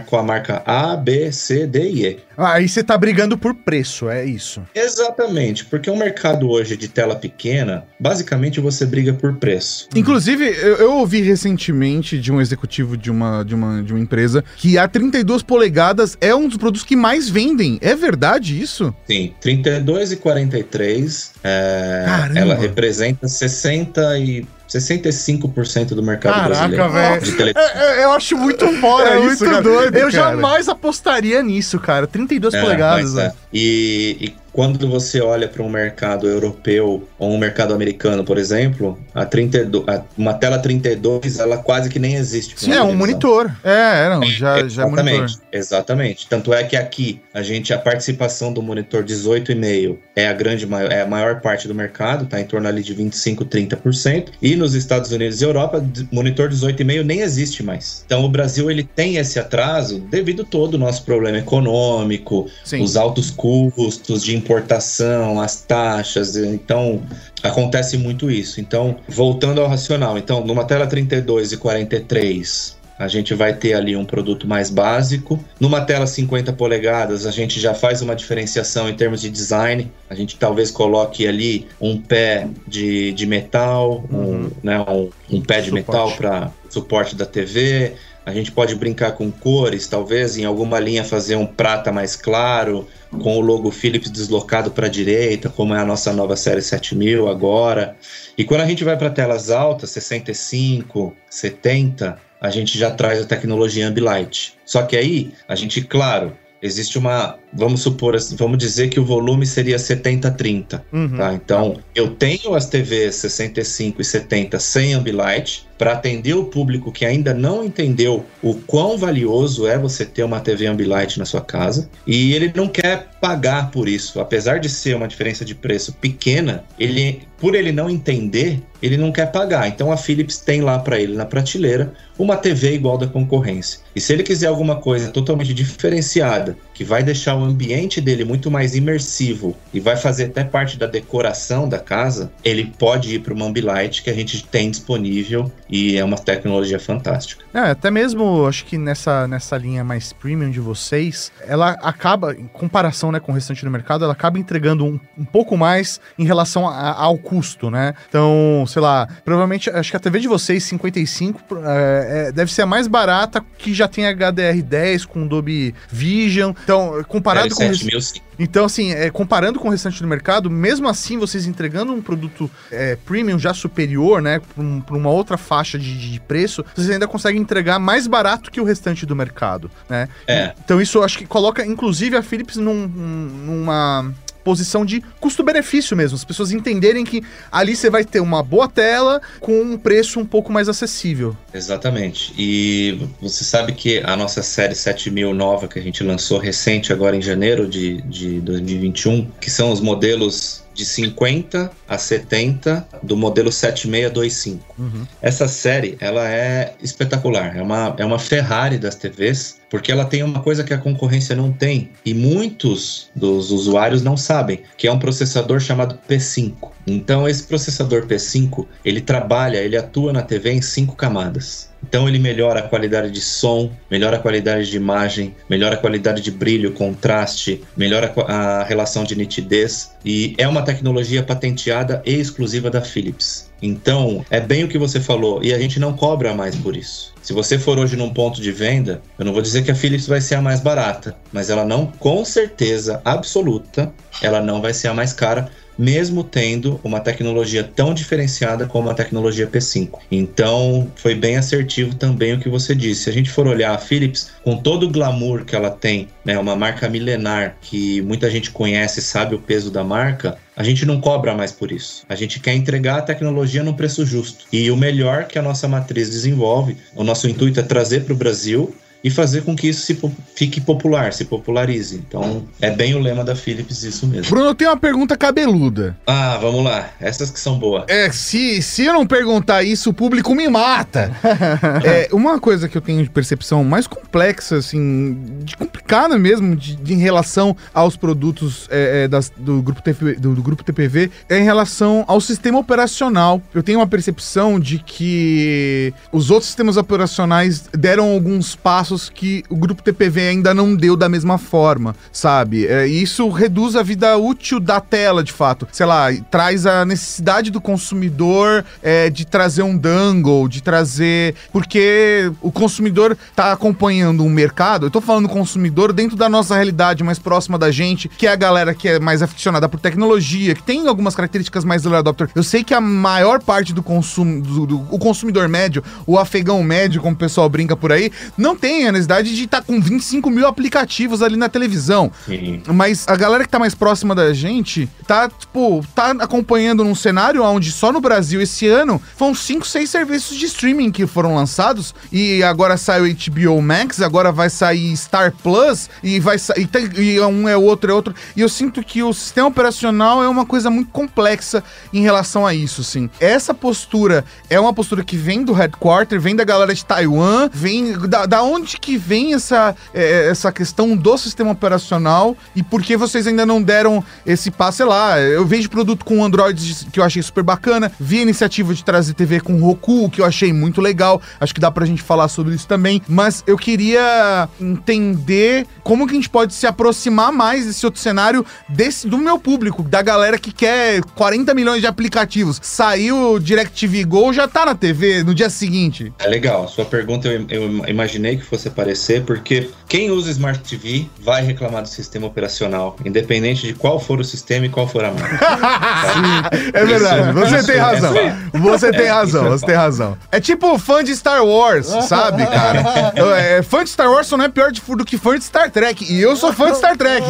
[0.06, 2.18] Com a marca A, B, C, D e E.
[2.36, 4.62] Ah, aí você tá brigando por preço, é isso.
[4.74, 9.88] Exatamente, porque o mercado hoje de tela pequena, basicamente você briga por preço.
[9.94, 14.44] Inclusive, eu, eu ouvi recentemente de um executivo de uma, de, uma, de uma empresa
[14.56, 17.78] que a 32 polegadas é um dos produtos que mais vendem.
[17.80, 18.94] É verdade isso?
[19.06, 22.04] Sim, 32 e 43, é,
[22.34, 24.46] ela representa 60 e
[24.78, 26.92] 65% do mercado Caraca, brasileiro.
[26.92, 27.58] Velho.
[27.58, 29.62] É, é, eu acho muito fora é isso, muito cara.
[29.62, 29.96] doido.
[29.96, 30.10] Eu cara.
[30.10, 32.06] jamais apostaria nisso, cara.
[32.06, 33.16] 32 é, polegadas.
[33.16, 33.32] É.
[33.52, 38.98] E, e, quando você olha para um mercado europeu ou um mercado americano, por exemplo,
[39.14, 42.54] a 32, a, uma tela 32, ela quase que nem existe.
[42.58, 43.50] Sim, é um monitor.
[43.64, 45.26] É, não, já, é, já é monitor.
[45.50, 46.26] Exatamente.
[46.28, 51.00] Tanto é que aqui a gente a participação do monitor 18,5 é a grande é
[51.00, 55.10] a maior parte do mercado, tá em torno ali de 25, 30%, e nos Estados
[55.12, 58.02] Unidos e Europa, monitor 18,5 nem existe mais.
[58.04, 62.82] Então o Brasil ele tem esse atraso devido todo o nosso problema econômico, Sim.
[62.82, 67.02] os altos custos de importação, as taxas, então
[67.42, 68.60] acontece muito isso.
[68.60, 73.96] Então, voltando ao racional, então numa tela 32 e 43, a gente vai ter ali
[73.96, 75.42] um produto mais básico.
[75.58, 79.90] Numa tela 50 polegadas, a gente já faz uma diferenciação em termos de design.
[80.08, 84.44] A gente talvez coloque ali um pé de, de metal, uhum.
[84.44, 85.72] um, né, um, um pé de suporte.
[85.72, 87.94] metal para suporte da TV.
[88.24, 92.86] A gente pode brincar com cores, talvez em alguma linha fazer um prata mais claro,
[93.20, 97.28] com o logo Philips deslocado para a direita, como é a nossa nova série 7000
[97.28, 97.96] agora.
[98.36, 103.26] E quando a gente vai para telas altas, 65, 70, a gente já traz a
[103.26, 104.54] tecnologia Ambilight.
[104.64, 109.04] Só que aí, a gente, claro, existe uma, vamos supor, assim, vamos dizer que o
[109.04, 111.16] volume seria 70-30, uhum.
[111.16, 111.34] tá?
[111.34, 117.04] Então, eu tenho as TVs 65 e 70 sem Ambilight, para atender o público que
[117.04, 121.90] ainda não entendeu o quão valioso é você ter uma TV Ambilight na sua casa
[122.06, 126.62] e ele não quer pagar por isso, apesar de ser uma diferença de preço pequena,
[126.78, 129.66] ele por ele não entender, ele não quer pagar.
[129.66, 133.80] Então a Philips tem lá para ele na prateleira uma TV igual da concorrência.
[133.96, 138.50] E se ele quiser alguma coisa totalmente diferenciada, que vai deixar o ambiente dele muito
[138.50, 143.34] mais imersivo e vai fazer até parte da decoração da casa, ele pode ir para
[143.34, 147.44] uma Ambilight que a gente tem disponível e é uma tecnologia fantástica.
[147.52, 152.46] É, até mesmo, acho que nessa, nessa linha mais premium de vocês, ela acaba, em
[152.46, 156.24] comparação né, com o restante do mercado, ela acaba entregando um, um pouco mais em
[156.24, 157.94] relação a, ao custo, né?
[158.08, 162.62] Então, sei lá, provavelmente, acho que a TV de vocês, 55, é, é, deve ser
[162.62, 166.52] a mais barata que já tem HDR10 com Dolby Vision.
[166.62, 167.60] Então, comparado com...
[167.60, 167.98] 7 mil.
[168.38, 172.50] Então, assim, é, comparando com o restante do mercado, mesmo assim, vocês entregando um produto
[172.70, 177.06] é, premium já superior, né, para um, uma outra faixa de, de, preço, vocês ainda
[177.06, 180.08] conseguem entregar mais barato que o restante do mercado, né?
[180.26, 180.54] É.
[180.64, 186.16] Então, isso eu acho que coloca, inclusive, a Philips num, numa posição de custo-benefício mesmo.
[186.16, 190.24] As pessoas entenderem que ali você vai ter uma boa tela com um preço um
[190.24, 191.36] pouco mais acessível.
[191.52, 192.32] Exatamente.
[192.36, 197.16] E você sabe que a nossa série 7000 nova que a gente lançou recente agora
[197.16, 203.52] em janeiro de, de 2021, que são os modelos de 50 a 70 do modelo
[203.52, 204.74] 7625.
[204.78, 205.06] Uhum.
[205.20, 210.22] Essa série, ela é espetacular, é uma, é uma Ferrari das TVs, porque ela tem
[210.22, 214.92] uma coisa que a concorrência não tem e muitos dos usuários não sabem, que é
[214.92, 216.70] um processador chamado P5.
[216.86, 221.71] Então esse processador P5, ele trabalha, ele atua na TV em cinco camadas.
[221.82, 226.22] Então ele melhora a qualidade de som, melhora a qualidade de imagem, melhora a qualidade
[226.22, 232.70] de brilho, contraste, melhora a relação de nitidez e é uma tecnologia patenteada e exclusiva
[232.70, 233.50] da Philips.
[233.60, 237.14] Então, é bem o que você falou, e a gente não cobra mais por isso.
[237.22, 240.08] Se você for hoje num ponto de venda, eu não vou dizer que a Philips
[240.08, 244.88] vai ser a mais barata, mas ela não, com certeza absoluta, ela não vai ser
[244.88, 249.98] a mais cara, mesmo tendo uma tecnologia tão diferenciada como a tecnologia P5.
[250.10, 253.04] Então, foi bem assertivo também o que você disse.
[253.04, 256.38] Se a gente for olhar a Philips, com todo o glamour que ela tem, né,
[256.38, 261.00] uma marca milenar que muita gente conhece sabe o peso da marca, a gente não
[261.00, 262.04] cobra mais por isso.
[262.08, 264.44] A gente quer entregar a tecnologia no preço justo.
[264.52, 268.16] E o melhor que a nossa matriz desenvolve, o nosso intuito é trazer para o
[268.16, 269.98] Brasil e fazer com que isso se
[270.34, 271.96] fique popular, se popularize.
[271.96, 274.30] Então, é bem o lema da Philips isso mesmo.
[274.30, 275.96] Bruno, eu tenho uma pergunta cabeluda.
[276.06, 276.90] Ah, vamos lá.
[277.00, 277.84] Essas que são boas.
[277.88, 281.12] É, se, se eu não perguntar isso, o público me mata.
[281.84, 286.76] é, uma coisa que eu tenho de percepção mais complexa, assim, de complicada mesmo, de,
[286.76, 289.82] de em relação aos produtos é, é, das, do, grupo
[290.18, 293.42] do, do grupo TPV, é em relação ao sistema operacional.
[293.52, 299.42] Eu tenho uma percepção de que os outros sistemas operacionais deram alguns passos passos que
[299.48, 302.66] o grupo TPV ainda não deu da mesma forma, sabe?
[302.66, 305.66] É, isso reduz a vida útil da tela, de fato.
[305.72, 311.34] Sei lá, traz a necessidade do consumidor é, de trazer um dangle, de trazer.
[311.52, 314.86] Porque o consumidor tá acompanhando um mercado.
[314.86, 318.36] Eu tô falando consumidor dentro da nossa realidade mais próxima da gente, que é a
[318.36, 322.28] galera que é mais aficionada por tecnologia, que tem algumas características mais early adopter.
[322.34, 326.62] Eu sei que a maior parte do consumo, do, do o consumidor médio, o afegão
[326.62, 329.62] médio, como o pessoal brinca por aí, não tem tem a necessidade de estar tá
[329.64, 332.10] com 25 mil aplicativos ali na televisão.
[332.26, 332.62] Sim.
[332.66, 337.44] Mas a galera que tá mais próxima da gente tá, tipo, tá acompanhando num cenário
[337.44, 341.94] onde só no Brasil esse ano foram 5, 6 serviços de streaming que foram lançados
[342.10, 346.68] e agora saiu HBO Max, agora vai sair Star Plus e vai sair.
[346.98, 348.14] E um é outro, é outro.
[348.34, 352.52] E eu sinto que o sistema operacional é uma coisa muito complexa em relação a
[352.52, 353.08] isso, assim.
[353.20, 357.92] Essa postura é uma postura que vem do headquarter, vem da galera de Taiwan, vem
[358.08, 362.82] da, da onde onde que vem essa, é, essa questão do sistema operacional e por
[362.82, 366.98] que vocês ainda não deram esse passo, sei lá, eu vejo produto com Android que
[366.98, 370.52] eu achei super bacana, vi a iniciativa de trazer TV com Roku, que eu achei
[370.52, 375.66] muito legal, acho que dá pra gente falar sobre isso também, mas eu queria entender
[375.82, 379.82] como que a gente pode se aproximar mais desse outro cenário desse, do meu público,
[379.82, 382.58] da galera que quer 40 milhões de aplicativos.
[382.62, 386.12] Saiu o DirecTV Go, já tá na TV no dia seguinte.
[386.18, 391.06] É legal, sua pergunta eu, eu imaginei que fosse aparecer, porque quem usa Smart TV
[391.20, 395.10] vai reclamar do sistema operacional, independente de qual for o sistema e qual for a
[395.12, 396.52] marca.
[396.72, 397.30] É verdade.
[397.30, 398.16] Isso, você isso tem razão.
[398.16, 400.16] É você tem é, razão, você tem razão.
[400.30, 402.82] É tipo fã de Star Wars, sabe, cara?
[403.42, 405.70] É, fã de Star Wars só não é pior de, do que fã de Star
[405.70, 406.04] Trek.
[406.10, 407.26] E eu sou fã de Star Trek.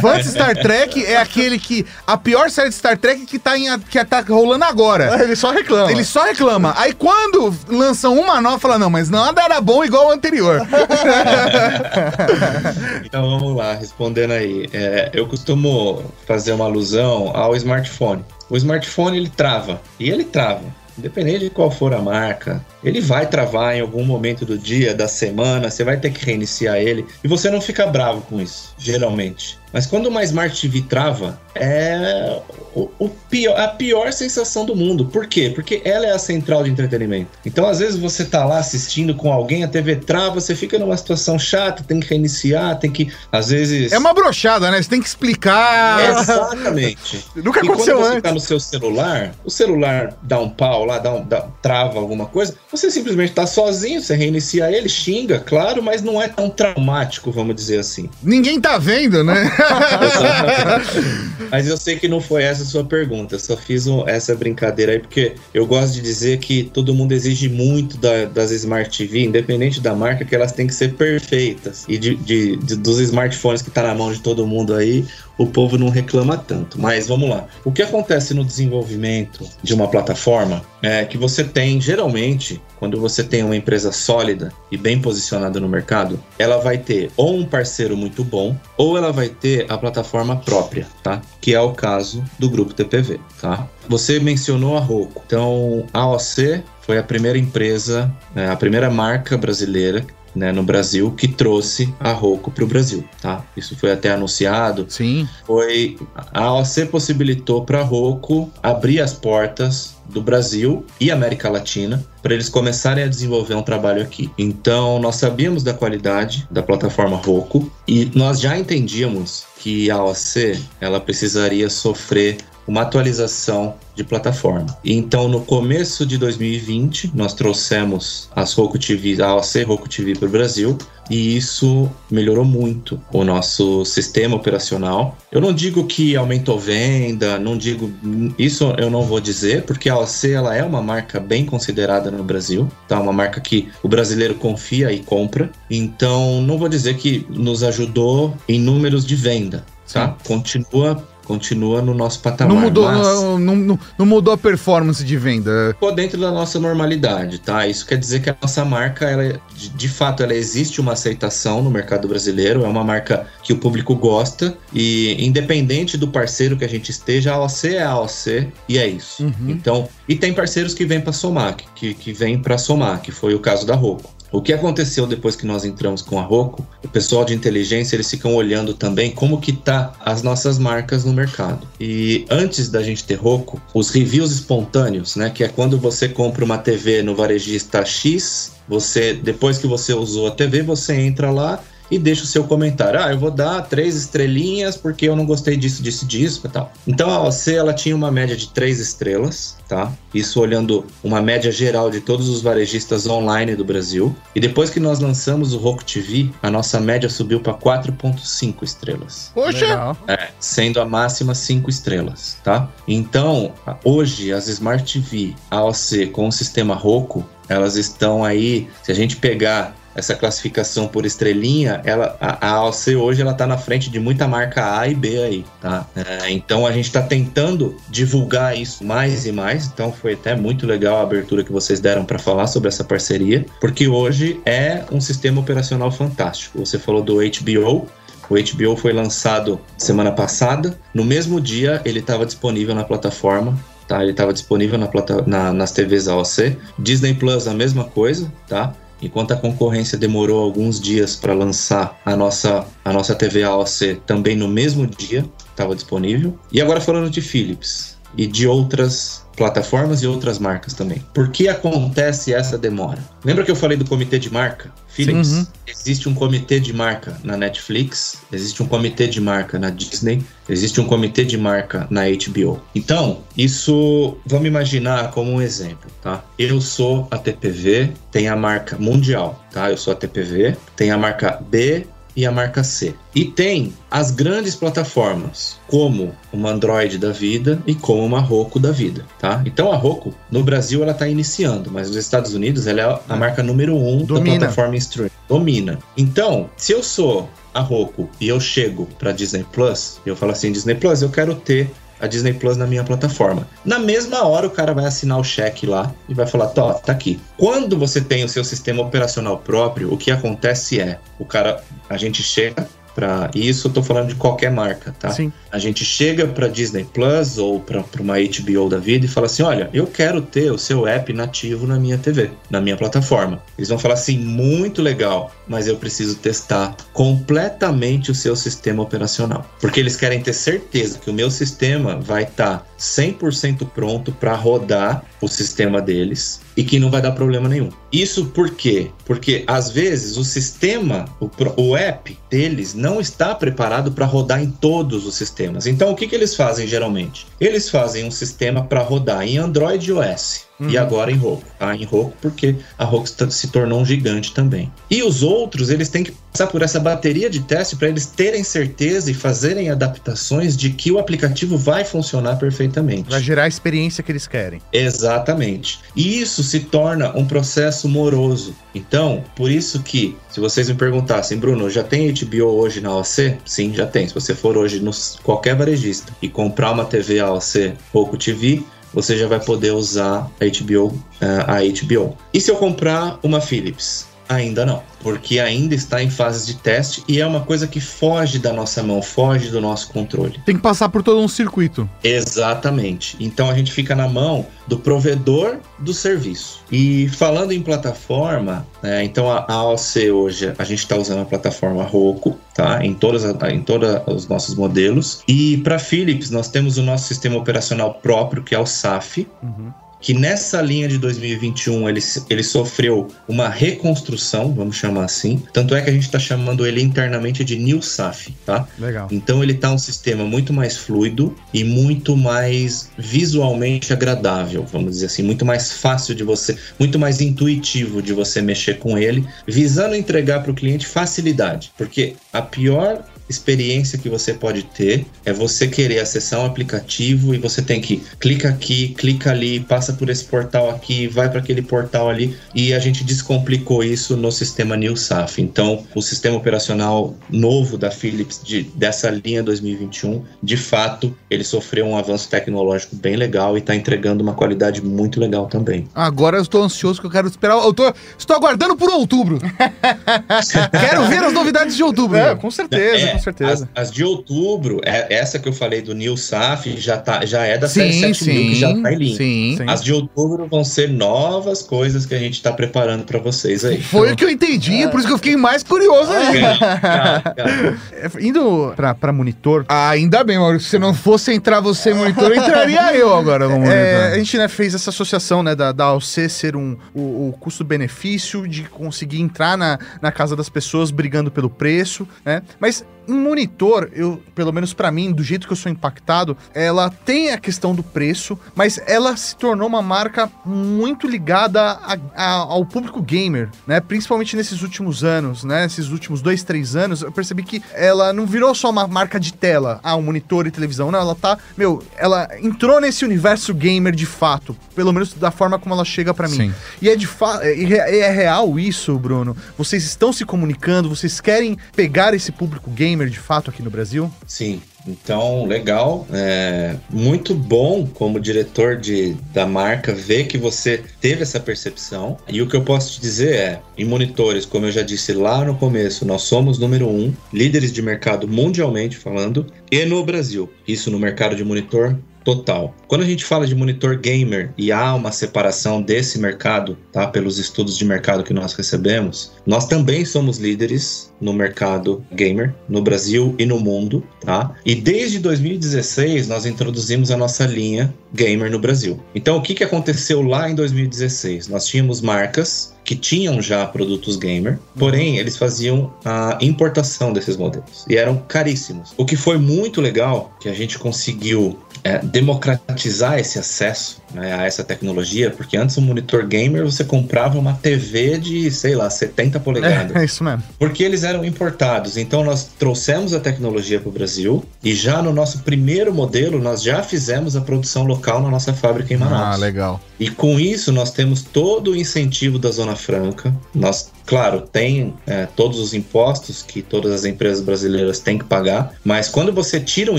[0.00, 1.86] Fã de Star Trek é aquele que.
[2.06, 5.18] A pior série de Star Trek que tá, em, que tá rolando agora.
[5.22, 5.90] Ele só reclama.
[5.90, 6.74] Ele só reclama.
[6.76, 10.47] Aí quando lançam uma nova, fala: não, mas nada era bom igual o anterior
[13.04, 14.68] então vamos lá, respondendo aí.
[14.72, 18.24] É, eu costumo fazer uma alusão ao smartphone.
[18.48, 20.62] O smartphone ele trava, e ele trava.
[20.98, 25.06] Independente de qual for a marca, ele vai travar em algum momento do dia, da
[25.06, 29.58] semana, você vai ter que reiniciar ele e você não fica bravo com isso, geralmente.
[29.72, 32.40] Mas quando uma Smart TV trava, é
[32.74, 35.06] o, o pior, a pior sensação do mundo.
[35.06, 35.50] Por quê?
[35.54, 37.30] Porque ela é a central de entretenimento.
[37.44, 40.96] Então, às vezes, você tá lá assistindo com alguém, a TV trava, você fica numa
[40.96, 43.12] situação chata, tem que reiniciar, tem que.
[43.30, 43.92] Às vezes.
[43.92, 44.80] É uma brochada, né?
[44.80, 46.18] Você tem que explicar.
[46.18, 47.24] Exatamente.
[47.36, 48.22] Nunca e aconteceu quando você antes.
[48.22, 52.26] tá no seu celular, o celular dá um pau lá, dá um, dá, trava alguma
[52.26, 57.30] coisa, você simplesmente tá sozinho, você reinicia ele, xinga, claro, mas não é tão traumático,
[57.30, 58.08] vamos dizer assim.
[58.22, 59.50] Ninguém tá vendo, né?
[61.50, 63.36] Mas eu sei que não foi essa a sua pergunta.
[63.36, 67.12] Eu só fiz um, essa brincadeira aí porque eu gosto de dizer que todo mundo
[67.12, 71.84] exige muito da, das Smart TV, independente da marca, que elas têm que ser perfeitas.
[71.88, 75.06] E de, de, de dos smartphones que tá na mão de todo mundo aí,
[75.38, 76.80] o povo não reclama tanto.
[76.80, 77.46] Mas vamos lá.
[77.64, 83.24] O que acontece no desenvolvimento de uma plataforma é que você tem, geralmente, quando você
[83.24, 87.96] tem uma empresa sólida e bem posicionada no mercado, ela vai ter ou um parceiro
[87.96, 91.20] muito bom, ou ela vai ter a plataforma própria, tá?
[91.40, 93.66] Que é o caso do grupo TPV, tá?
[93.88, 95.22] Você mencionou a Roku.
[95.26, 100.06] Então, a AOC foi a primeira empresa, né, a primeira marca brasileira
[100.38, 103.44] né, no Brasil que trouxe a Roku para o Brasil, tá?
[103.56, 104.86] Isso foi até anunciado.
[104.88, 105.28] Sim.
[105.44, 105.98] Foi
[106.32, 112.32] a AOC possibilitou para a Roku abrir as portas do Brasil e América Latina para
[112.32, 114.30] eles começarem a desenvolver um trabalho aqui.
[114.38, 120.62] Então, nós sabíamos da qualidade da plataforma Roku e nós já entendíamos que a AOC
[120.80, 124.78] ela precisaria sofrer uma atualização de plataforma.
[124.84, 130.28] Então, no começo de 2020, nós trouxemos as Roku TV, a AOC Roku TV para
[130.28, 130.78] o Brasil
[131.10, 135.16] e isso melhorou muito o nosso sistema operacional.
[135.32, 137.90] Eu não digo que aumentou venda, não digo
[138.38, 142.22] isso eu não vou dizer, porque a AOC ela é uma marca bem considerada no
[142.22, 143.00] Brasil, tá?
[143.00, 145.50] Uma marca que o brasileiro confia e compra.
[145.70, 150.14] Então, não vou dizer que nos ajudou em números de venda, tá?
[150.26, 152.54] Continua continua no nosso patamar.
[152.54, 155.74] Não mudou, não, não, não, mudou a performance de venda.
[155.74, 157.66] Ficou dentro da nossa normalidade, tá?
[157.66, 161.62] Isso quer dizer que a nossa marca, ela, de, de, fato, ela existe uma aceitação
[161.62, 166.64] no mercado brasileiro, é uma marca que o público gosta e independente do parceiro que
[166.64, 169.24] a gente esteja, a AOC é a AOC e é isso.
[169.24, 169.50] Uhum.
[169.50, 173.34] Então, e tem parceiros que vêm para somar, que, que vêm para somar, que foi
[173.34, 174.17] o caso da Roku.
[174.30, 176.66] O que aconteceu depois que nós entramos com a Roku?
[176.84, 181.12] O pessoal de inteligência eles ficam olhando também como que tá as nossas marcas no
[181.12, 181.66] mercado.
[181.80, 186.44] E antes da gente ter Roku, os reviews espontâneos, né, que é quando você compra
[186.44, 191.62] uma TV no varejista X, você depois que você usou a TV, você entra lá
[191.90, 193.00] e deixa o seu comentário.
[193.00, 196.72] Ah, eu vou dar três estrelinhas porque eu não gostei disso, disso, disso e tal.
[196.86, 199.92] Então a OC ela tinha uma média de três estrelas, tá?
[200.12, 204.14] Isso olhando uma média geral de todos os varejistas online do Brasil.
[204.34, 209.30] E depois que nós lançamos o Roku TV, a nossa média subiu para 4.5 estrelas.
[209.34, 209.96] Poxa!
[210.06, 212.68] É, sendo a máxima 5 estrelas, tá?
[212.86, 213.52] Então,
[213.84, 219.16] hoje as Smart TV AOC com o sistema Roku, elas estão aí, se a gente
[219.16, 224.28] pegar essa classificação por estrelinha, ela, a, AOC hoje ela tá na frente de muita
[224.28, 225.86] marca A e B aí, tá?
[225.96, 230.66] É, então a gente está tentando divulgar isso mais e mais, então foi até muito
[230.66, 235.00] legal a abertura que vocês deram para falar sobre essa parceria, porque hoje é um
[235.00, 236.64] sistema operacional fantástico.
[236.64, 237.88] Você falou do HBO,
[238.30, 240.78] o HBO foi lançado semana passada.
[240.94, 243.58] No mesmo dia, ele estava disponível na plataforma.
[243.86, 244.02] Tá?
[244.02, 246.58] Ele estava disponível na plata na, nas TVs AOC.
[246.78, 248.30] Disney Plus, a mesma coisa.
[248.46, 248.74] Tá?
[249.00, 254.36] Enquanto a concorrência demorou alguns dias para lançar a nossa, a nossa TV AOC também
[254.36, 256.38] no mesmo dia, estava disponível.
[256.50, 261.04] E agora falando de Philips e de outras plataformas e outras marcas também.
[261.14, 262.98] Por que acontece essa demora?
[263.24, 264.72] Lembra que eu falei do comitê de marca?
[265.04, 265.46] Philips, uhum.
[265.68, 270.80] existe um comitê de marca na Netflix, existe um comitê de marca na Disney, existe
[270.80, 272.60] um comitê de marca na HBO.
[272.74, 276.24] Então, isso vamos imaginar como um exemplo, tá?
[276.36, 279.70] Eu sou a TPV, tem a marca mundial, tá?
[279.70, 281.86] Eu sou a TPV, tem a marca B,
[282.18, 282.96] e a marca C.
[283.14, 288.72] E tem as grandes plataformas, como uma Android da vida e como uma Roku da
[288.72, 289.40] vida, tá?
[289.46, 293.14] Então a Roku, no Brasil, ela está iniciando, mas nos Estados Unidos ela é a
[293.14, 294.32] marca número um Domina.
[294.32, 295.12] da plataforma streaming.
[295.28, 295.78] Domina.
[295.96, 300.50] Então, se eu sou a Roku e eu chego para Disney Plus, eu falo assim,
[300.50, 303.46] Disney Plus, eu quero ter a Disney Plus na minha plataforma.
[303.64, 306.92] Na mesma hora, o cara vai assinar o cheque lá e vai falar: Tó, tá
[306.92, 307.20] aqui.
[307.36, 311.96] Quando você tem o seu sistema operacional próprio, o que acontece é: o cara, a
[311.96, 315.10] gente chega, para isso eu tô falando de qualquer marca, tá?
[315.10, 315.32] Sim.
[315.52, 319.44] A gente chega para Disney Plus ou para uma HBO da vida e fala assim:
[319.44, 323.40] "Olha, eu quero ter o seu app nativo na minha TV, na minha plataforma".
[323.56, 329.46] Eles vão falar assim: "Muito legal, mas eu preciso testar completamente o seu sistema operacional".
[329.60, 334.34] Porque eles querem ter certeza que o meu sistema vai estar tá 100% pronto para
[334.34, 337.70] rodar o sistema deles e que não vai dar problema nenhum.
[337.92, 338.90] Isso por quê?
[339.04, 344.50] Porque às vezes o sistema, o, o app deles não está preparado para rodar em
[344.50, 345.66] todos os sistemas.
[345.66, 347.26] Então o que, que eles fazem geralmente?
[347.40, 350.47] Eles fazem um sistema para rodar em Android e OS.
[350.60, 350.70] Uhum.
[350.70, 351.74] E agora em Roku, tá?
[351.74, 354.70] Em Roku porque a Roku se tornou um gigante também.
[354.90, 358.42] E os outros, eles têm que passar por essa bateria de teste para eles terem
[358.42, 363.10] certeza e fazerem adaptações de que o aplicativo vai funcionar perfeitamente.
[363.10, 364.60] Vai gerar a experiência que eles querem.
[364.72, 365.80] Exatamente.
[365.94, 368.54] E isso se torna um processo moroso.
[368.74, 373.38] Então, por isso que, se vocês me perguntassem, Bruno, já tem HBO hoje na AOC?
[373.44, 374.06] Sim, já tem.
[374.06, 374.90] Se você for hoje no
[375.22, 380.44] qualquer varejista e comprar uma TV AOC Roku TV, você já vai poder usar a
[380.44, 382.16] HBO, eh, a HBO.
[382.32, 384.06] E se eu comprar uma Philips?
[384.28, 388.38] Ainda não, porque ainda está em fases de teste e é uma coisa que foge
[388.38, 390.38] da nossa mão, foge do nosso controle.
[390.44, 391.88] Tem que passar por todo um circuito.
[392.04, 393.16] Exatamente.
[393.18, 396.60] Então a gente fica na mão do provedor do serviço.
[396.70, 401.82] E falando em plataforma, né, então a AOC hoje a gente está usando a plataforma
[401.84, 402.84] Roku, tá?
[402.84, 405.22] Em todas em todos os nossos modelos.
[405.26, 409.26] E para Philips nós temos o nosso sistema operacional próprio que é o SAF.
[409.42, 415.42] Uhum que nessa linha de 2021 ele, ele sofreu uma reconstrução, vamos chamar assim.
[415.52, 418.66] Tanto é que a gente está chamando ele internamente de New SAF, tá?
[418.78, 419.08] Legal.
[419.10, 425.06] Então ele tá um sistema muito mais fluido e muito mais visualmente agradável, vamos dizer
[425.06, 429.94] assim, muito mais fácil de você, muito mais intuitivo de você mexer com ele, visando
[429.94, 435.68] entregar para o cliente facilidade, porque a pior experiência que você pode ter é você
[435.68, 440.24] querer acessar um aplicativo e você tem que clica aqui, clica ali, passa por esse
[440.24, 445.40] portal aqui, vai para aquele portal ali e a gente descomplicou isso no sistema NewSAF.
[445.40, 451.86] Então, o sistema operacional novo da Philips de, dessa linha 2021, de fato, ele sofreu
[451.86, 455.86] um avanço tecnológico bem legal e está entregando uma qualidade muito legal também.
[455.94, 459.38] Agora eu estou ansioso que eu quero esperar, eu tô, estou aguardando por outubro.
[460.70, 462.16] quero ver as novidades de outubro.
[462.16, 463.06] É, com certeza.
[463.06, 463.68] É, com certeza.
[463.74, 467.44] As, as, de outubro, é, essa que eu falei do New SAF já, tá, já
[467.44, 469.16] é da série sim, 7000 sim, que já tá em linha.
[469.16, 469.58] Sim.
[469.66, 473.82] As de outubro vão ser novas coisas que a gente tá preparando para vocês aí.
[473.82, 474.88] Foi então, o que eu entendi, é.
[474.88, 476.58] por isso que eu fiquei mais curioso ainda.
[477.38, 479.64] É, Indo pra, pra monitor.
[479.68, 480.68] Ainda bem, Maurício.
[480.68, 483.74] Se não fosse entrar você em monitor, entraria eu agora no monitor.
[483.74, 487.36] É, a gente né, fez essa associação né, da, da AOC ser um, o, o
[487.38, 492.42] custo-benefício de conseguir entrar na, na casa das pessoas brigando pelo preço, né?
[492.60, 496.90] Mas em monitor, eu, pelo menos para mim, do jeito que eu sou impactado, ela
[496.90, 502.32] tem a questão do preço, mas ela se tornou uma marca muito ligada a, a,
[502.32, 503.80] ao público gamer, né?
[503.80, 505.64] Principalmente nesses últimos anos, né?
[505.64, 509.32] Esses últimos dois, três anos, eu percebi que ela não virou só uma marca de
[509.32, 513.94] tela, ah, um monitor e televisão, não, ela tá, meu, ela entrou nesse universo gamer
[513.94, 516.36] de fato, pelo menos da forma como ela chega para mim.
[516.36, 516.54] Sim.
[516.82, 519.34] E é de fato, é, é real isso, Bruno?
[519.56, 523.70] Vocês estão se comunicando, vocês querem pegar esse público gamer gamer de fato aqui no
[523.70, 524.10] Brasil?
[524.26, 524.60] Sim.
[524.86, 526.06] Então, legal.
[526.12, 532.16] É muito bom como diretor de, da marca ver que você teve essa percepção.
[532.28, 535.44] E o que eu posso te dizer é, em monitores, como eu já disse lá
[535.44, 540.50] no começo, nós somos número um, líderes de mercado mundialmente falando, e no Brasil.
[540.66, 542.74] Isso no mercado de monitor total.
[542.86, 547.38] Quando a gente fala de monitor gamer e há uma separação desse mercado, tá, pelos
[547.38, 553.34] estudos de mercado que nós recebemos, nós também somos líderes no mercado gamer no Brasil
[553.38, 554.54] e no mundo, tá?
[554.64, 559.00] E desde 2016 nós introduzimos a nossa linha gamer no Brasil.
[559.14, 561.48] Então o que que aconteceu lá em 2016?
[561.48, 567.84] Nós tínhamos marcas que tinham já produtos gamer, porém eles faziam a importação desses modelos
[567.86, 568.94] e eram caríssimos.
[568.96, 574.46] O que foi muito legal que a gente conseguiu é, democratizar esse acesso né, a
[574.46, 579.38] essa tecnologia, porque antes um monitor gamer você comprava uma TV de, sei lá, 70
[579.40, 579.94] polegadas.
[579.94, 580.42] É, é isso mesmo.
[580.58, 581.98] Porque eles eram importados.
[581.98, 586.62] Então nós trouxemos a tecnologia para o Brasil e já no nosso primeiro modelo nós
[586.62, 589.36] já fizemos a produção local na nossa fábrica em Manaus.
[589.36, 589.80] Ah, legal.
[590.00, 593.34] E com isso nós temos todo o incentivo da Zona Franca.
[593.54, 598.74] Nós, claro, tem é, todos os impostos que todas as empresas brasileiras têm que pagar,
[598.82, 599.98] mas quando você tira o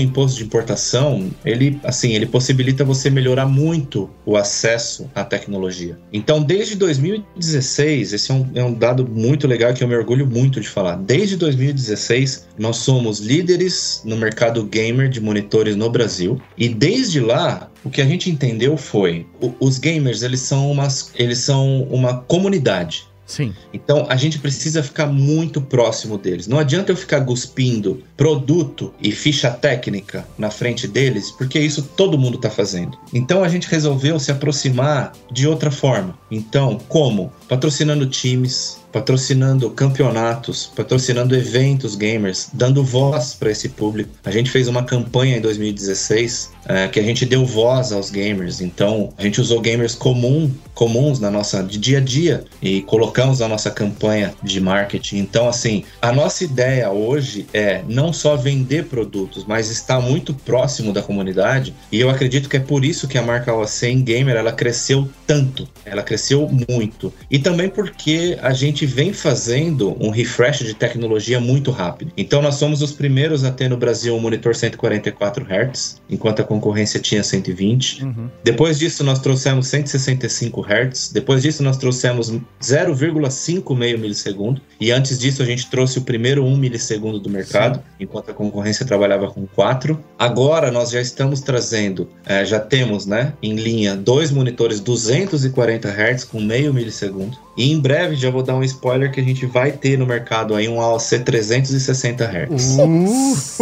[0.00, 5.96] imposto de importação, ele, assim, ele possibilita você melhorar muito o acesso à tecnologia.
[6.12, 10.26] Então, desde 2016, esse é um, é um dado muito legal que eu me orgulho
[10.26, 10.96] muito de falar.
[10.96, 17.70] Desde 2016, nós somos líderes no mercado gamer de monitores no Brasil e desde lá
[17.84, 19.24] o que a gente entendeu foi
[19.58, 23.54] os gamers eles são umas, eles são uma comunidade Sim.
[23.72, 26.48] Então a gente precisa ficar muito próximo deles.
[26.48, 32.18] Não adianta eu ficar cuspindo produto e ficha técnica na frente deles, porque isso todo
[32.18, 32.98] mundo está fazendo.
[33.14, 36.18] Então a gente resolveu se aproximar de outra forma.
[36.28, 37.32] Então, como?
[37.48, 44.10] Patrocinando times, patrocinando campeonatos, patrocinando eventos gamers, dando voz para esse público.
[44.24, 48.60] A gente fez uma campanha em 2016 é, que a gente deu voz aos gamers.
[48.60, 53.40] Então, a gente usou gamers comum, comuns na nossa de dia a dia e colocamos
[53.40, 55.18] na nossa campanha de marketing.
[55.18, 60.92] Então, assim, a nossa ideia hoje é não só vender produtos, mas estar muito próximo
[60.92, 61.74] da comunidade.
[61.90, 65.68] E eu acredito que é por isso que a marca OC gamer ela cresceu tanto,
[65.84, 67.12] ela cresceu muito.
[67.30, 72.12] E também porque a gente vem fazendo um refresh de tecnologia muito rápido.
[72.16, 76.44] Então, nós somos os primeiros a ter no Brasil um monitor 144 Hz, enquanto a
[76.44, 78.04] concorrência tinha 120.
[78.04, 78.30] Uhum.
[78.42, 81.10] Depois disso, nós trouxemos 165 Hz.
[81.12, 84.62] Depois disso, nós trouxemos 0,5 meio milissegundo.
[84.80, 87.82] E antes disso, a gente trouxe o primeiro 1 milissegundo do mercado, Sim.
[88.00, 89.98] enquanto a concorrência trabalhava com 4.
[90.18, 96.24] Agora, nós já estamos trazendo, é, já temos, né, em linha, dois monitores 240 Hz
[96.24, 97.36] com meio milissegundo.
[97.56, 100.54] E em breve, já vou dar um spoiler que a gente vai ter no mercado
[100.54, 102.78] aí um AOC 360 Hz.
[102.78, 103.60] Uh.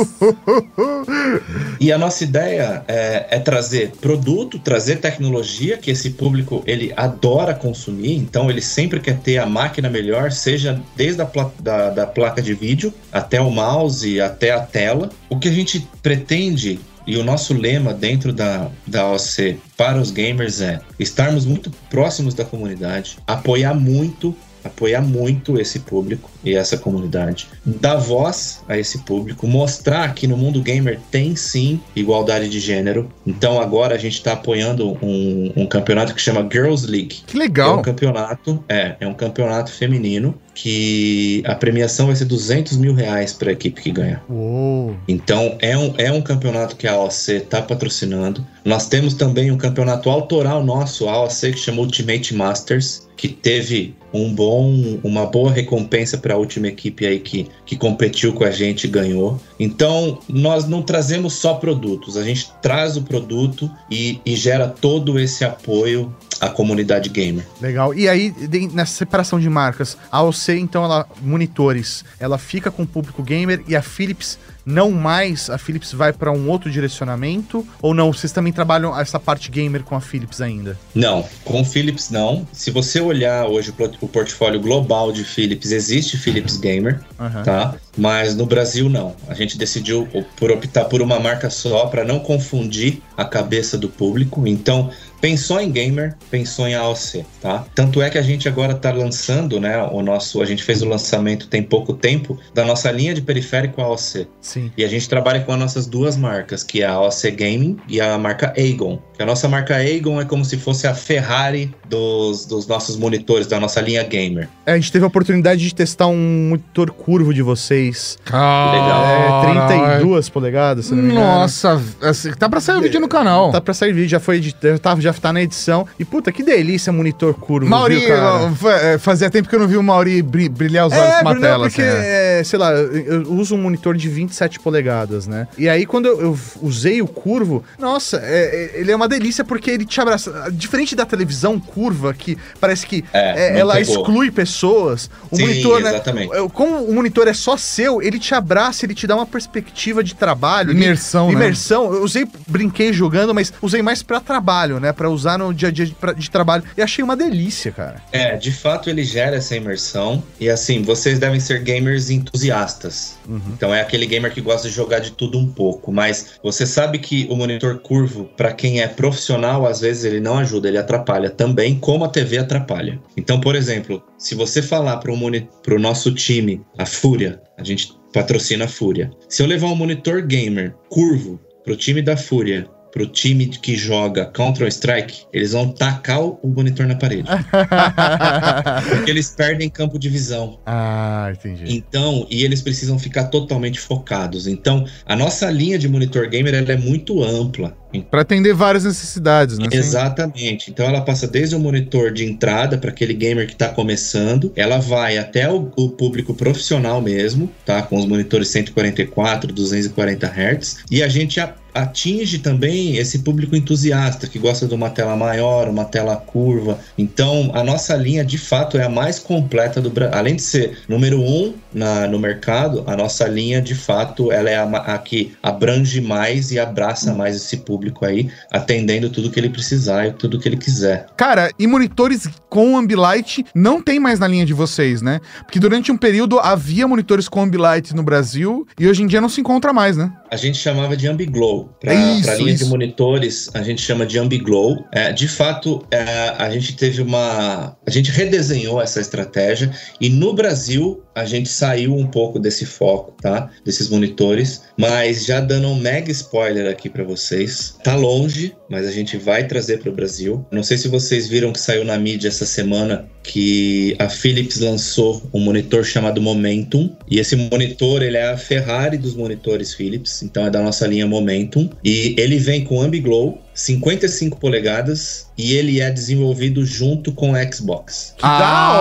[1.80, 7.54] e a nossa ideia é, é, trazer produto, trazer tecnologia que esse público ele adora
[7.54, 8.16] consumir.
[8.16, 12.42] Então ele sempre quer ter a máquina melhor, seja desde a pla da, da placa
[12.42, 15.11] de vídeo até o mouse, até a tela.
[15.28, 16.78] O que a gente pretende
[17.09, 22.34] e o nosso lema dentro da, da OC para os gamers é estarmos muito próximos
[22.34, 24.36] da comunidade, apoiar muito
[24.68, 30.36] apoiar muito esse público e essa comunidade, dar voz a esse público, mostrar que no
[30.36, 33.10] mundo gamer tem sim igualdade de gênero.
[33.26, 37.22] Então agora a gente está apoiando um, um, campeonato que chama Girls League.
[37.26, 37.76] Que legal!
[37.76, 42.92] É um campeonato, é, é um campeonato feminino que a premiação vai ser 200 mil
[42.92, 44.24] reais para a equipe que ganhar.
[44.28, 44.96] Uou.
[45.06, 48.44] Então é um, é um campeonato que a AOC está patrocinando.
[48.64, 53.94] Nós temos também um campeonato autoral nosso, a AOC, que chama Ultimate Masters, que teve
[54.12, 58.50] um bom, uma boa recompensa para a última equipe aí que, que competiu com a
[58.50, 59.40] gente e ganhou.
[59.59, 65.18] Então, nós não trazemos só produtos, a gente traz o produto e, e gera todo
[65.18, 67.46] esse apoio à comunidade gamer.
[67.61, 67.94] Legal.
[67.94, 68.32] E aí,
[68.72, 73.62] nessa separação de marcas, a OC, então, ela, monitores, ela fica com o público gamer
[73.66, 74.38] e a Philips
[74.68, 77.66] não mais a Philips vai para um outro direcionamento?
[77.80, 78.12] Ou não?
[78.12, 80.78] Vocês também trabalham essa parte gamer com a Philips ainda?
[80.94, 82.46] Não, com Philips não.
[82.52, 87.42] Se você olhar hoje o portfólio global de Philips, existe Philips Gamer, uhum.
[87.42, 87.74] tá?
[87.96, 89.16] Mas no Brasil não.
[89.26, 90.06] A gente decidiu
[90.36, 94.46] por optar por uma marca só para não confundir a cabeça do público.
[94.46, 94.90] Então,
[95.20, 97.64] Pensou em gamer, pensou em AOC, tá?
[97.74, 100.88] Tanto é que a gente agora está lançando, né, o nosso, a gente fez o
[100.88, 104.28] lançamento tem pouco tempo da nossa linha de periférico AOC.
[104.40, 104.72] Sim.
[104.76, 108.00] E a gente trabalha com as nossas duas marcas, que é a AOC Gaming e
[108.00, 109.00] a marca Aegon.
[109.18, 113.58] A nossa marca Aegon é como se fosse a Ferrari dos, dos nossos monitores, da
[113.58, 114.48] nossa linha gamer.
[114.64, 118.16] É, a gente teve a oportunidade de testar um monitor curvo de vocês.
[118.26, 119.04] Legal.
[119.04, 121.26] É, 32 polegadas, se não me engano.
[121.26, 123.50] Nossa, assim, tá pra sair o vídeo no canal.
[123.50, 125.86] Tá pra sair vídeo, já foi editado, tá, já tá na edição.
[125.98, 129.76] E puta, que delícia monitor curvo, Mauri, viu, é, fazia tempo que eu não vi
[129.76, 131.68] o Mauri brilhar os olhos é, com uma tela.
[131.68, 132.40] porque, assim, é.
[132.40, 135.48] É, sei lá, eu uso um monitor de 27 polegadas, né?
[135.56, 139.70] E aí quando eu, eu usei o curvo, nossa, é, ele é uma delícia porque
[139.70, 140.48] ele te abraça.
[140.52, 143.96] Diferente da televisão curva, que parece que é, é ela pegou.
[143.96, 145.90] exclui pessoas, o Sim, monitor, né?
[145.90, 146.30] Exatamente.
[146.52, 150.14] Como o monitor é só seu, ele te abraça, ele te dá uma perspectiva de
[150.14, 150.72] trabalho.
[150.72, 151.32] Imersão, né?
[151.32, 151.92] Imersão.
[151.92, 154.92] Eu usei, brinquei jogando, mas usei mais para trabalho, né?
[154.99, 156.64] Para usar no dia a dia de, de trabalho.
[156.76, 158.03] E achei uma delícia, cara.
[158.11, 160.22] É, de fato ele gera essa imersão.
[160.40, 163.16] E assim, vocês devem ser gamers entusiastas.
[163.28, 163.40] Uhum.
[163.55, 165.92] Então é aquele gamer que gosta de jogar de tudo um pouco.
[165.92, 170.36] Mas você sabe que o monitor curvo, para quem é profissional, às vezes ele não
[170.36, 173.01] ajuda, ele atrapalha também, como a TV atrapalha.
[173.16, 178.64] Então, por exemplo, se você falar para o nosso time, a Fúria, a gente patrocina
[178.64, 179.11] a Fúria.
[179.28, 184.26] Se eu levar um monitor gamer curvo pro time da Fúria pro time que joga
[184.26, 187.28] Counter-Strike, eles vão tacar o monitor na parede.
[188.89, 190.59] Porque eles perdem campo de visão.
[190.66, 191.76] Ah, entendi.
[191.76, 194.47] Então, e eles precisam ficar totalmente focados.
[194.47, 197.76] Então, a nossa linha de monitor gamer ela é muito ampla.
[198.11, 199.66] Para atender várias necessidades, né?
[199.72, 200.70] Exatamente.
[200.70, 204.78] Então ela passa desde o monitor de entrada para aquele gamer que está começando, ela
[204.78, 207.80] vai até o, o, público profissional mesmo, tá?
[207.82, 211.41] Com os monitores 144, 240 Hz, e a gente
[211.78, 216.78] atinge também esse público entusiasta que gosta de uma tela maior, uma tela curva.
[216.96, 220.18] Então a nossa linha de fato é a mais completa do Brasil.
[220.18, 224.56] Além de ser número um na, no mercado, a nossa linha de fato ela é
[224.56, 229.50] a, a que abrange mais e abraça mais esse público aí, atendendo tudo que ele
[229.50, 231.06] precisar e tudo que ele quiser.
[231.16, 235.20] Cara, e monitores com Ambilight não tem mais na linha de vocês, né?
[235.40, 239.28] Porque durante um período havia monitores com Ambilight no Brasil e hoje em dia não
[239.28, 240.12] se encontra mais, né?
[240.30, 241.67] A gente chamava de Ambiglow.
[241.80, 242.64] Para Isso, a linha isso.
[242.64, 244.84] de monitores, a gente chama de Ambiglow.
[244.92, 246.02] É, de fato, é,
[246.38, 247.76] a gente teve uma.
[247.86, 253.12] A gente redesenhou essa estratégia e no Brasil a gente saiu um pouco desse foco,
[253.20, 253.50] tá?
[253.64, 254.62] Desses monitores.
[254.76, 257.76] Mas já dando um mega spoiler aqui para vocês.
[257.82, 260.44] Tá longe, mas a gente vai trazer para o Brasil.
[260.50, 265.22] Não sei se vocês viram que saiu na mídia essa semana que a Philips lançou
[265.32, 266.90] um monitor chamado Momentum.
[267.08, 271.06] E esse monitor, ele é a Ferrari dos monitores Philips, então é da nossa linha
[271.06, 271.70] Momentum.
[271.84, 278.14] E ele vem com Ambiglow, 55 polegadas, e ele é desenvolvido junto com o Xbox.
[278.16, 278.72] Que da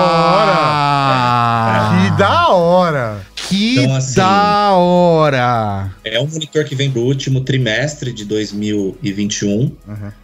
[2.03, 3.26] Que da hora!
[3.47, 5.91] Que Então, assim, da hora!
[6.03, 9.49] É um monitor que vem pro último trimestre de 2021.
[9.49, 9.71] Uhum.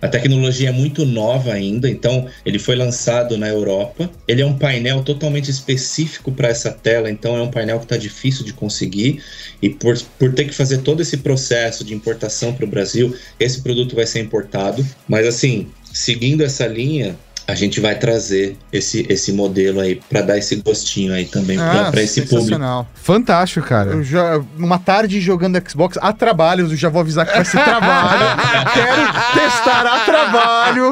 [0.01, 4.09] A tecnologia é muito nova ainda, então ele foi lançado na Europa.
[4.27, 7.97] Ele é um painel totalmente específico para essa tela, então é um painel que está
[7.97, 9.23] difícil de conseguir.
[9.61, 13.61] E por, por ter que fazer todo esse processo de importação para o Brasil, esse
[13.61, 14.85] produto vai ser importado.
[15.07, 17.15] Mas assim, seguindo essa linha,
[17.47, 21.89] a gente vai trazer esse, esse modelo aí para dar esse gostinho aí também Ah,
[21.91, 22.87] para esse público.
[22.95, 23.91] Fantástico, cara.
[23.91, 27.61] Eu já, uma tarde jogando Xbox a trabalho, eu já vou avisar que vai ser
[27.63, 28.25] trabalho.
[28.73, 30.91] Quero testar a trabalho.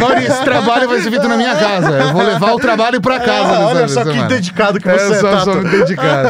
[0.00, 1.90] Maurício, esse trabalho vai ser feito na minha casa.
[1.90, 3.56] Eu vou levar o trabalho pra casa.
[3.56, 4.28] Ah, olha só que semana.
[4.28, 5.50] dedicado que É, você é, Tato.
[5.54, 6.28] muito dedicado.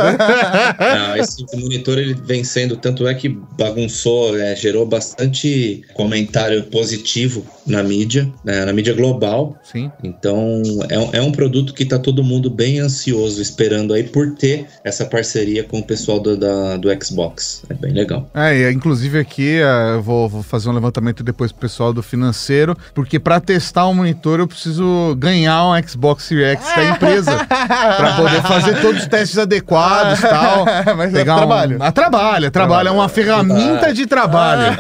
[0.99, 7.45] Não, esse monitor ele vem sendo, tanto é que bagunçou, é, gerou bastante comentário positivo
[7.67, 9.48] na mídia, né, na mídia global.
[9.63, 9.91] Sim.
[10.03, 14.35] Então é, um- é um produto que tá todo mundo bem ansioso esperando aí por
[14.35, 17.63] ter essa parceria com o pessoal do, da- do Xbox.
[17.69, 18.29] É bem legal.
[18.35, 22.77] É, inclusive aqui eh, eu vou, vou fazer um levantamento depois pro pessoal do financeiro,
[22.95, 28.17] porque pra testar um monitor eu preciso ganhar um Xbox Series X da empresa pra
[28.17, 30.65] poder fazer todos os testes adequados e tal.
[30.97, 31.77] Mas é Pegar um- trabalho.
[31.81, 34.77] Ah, trabalho, é trabalho, é uma ferramenta de trabalho.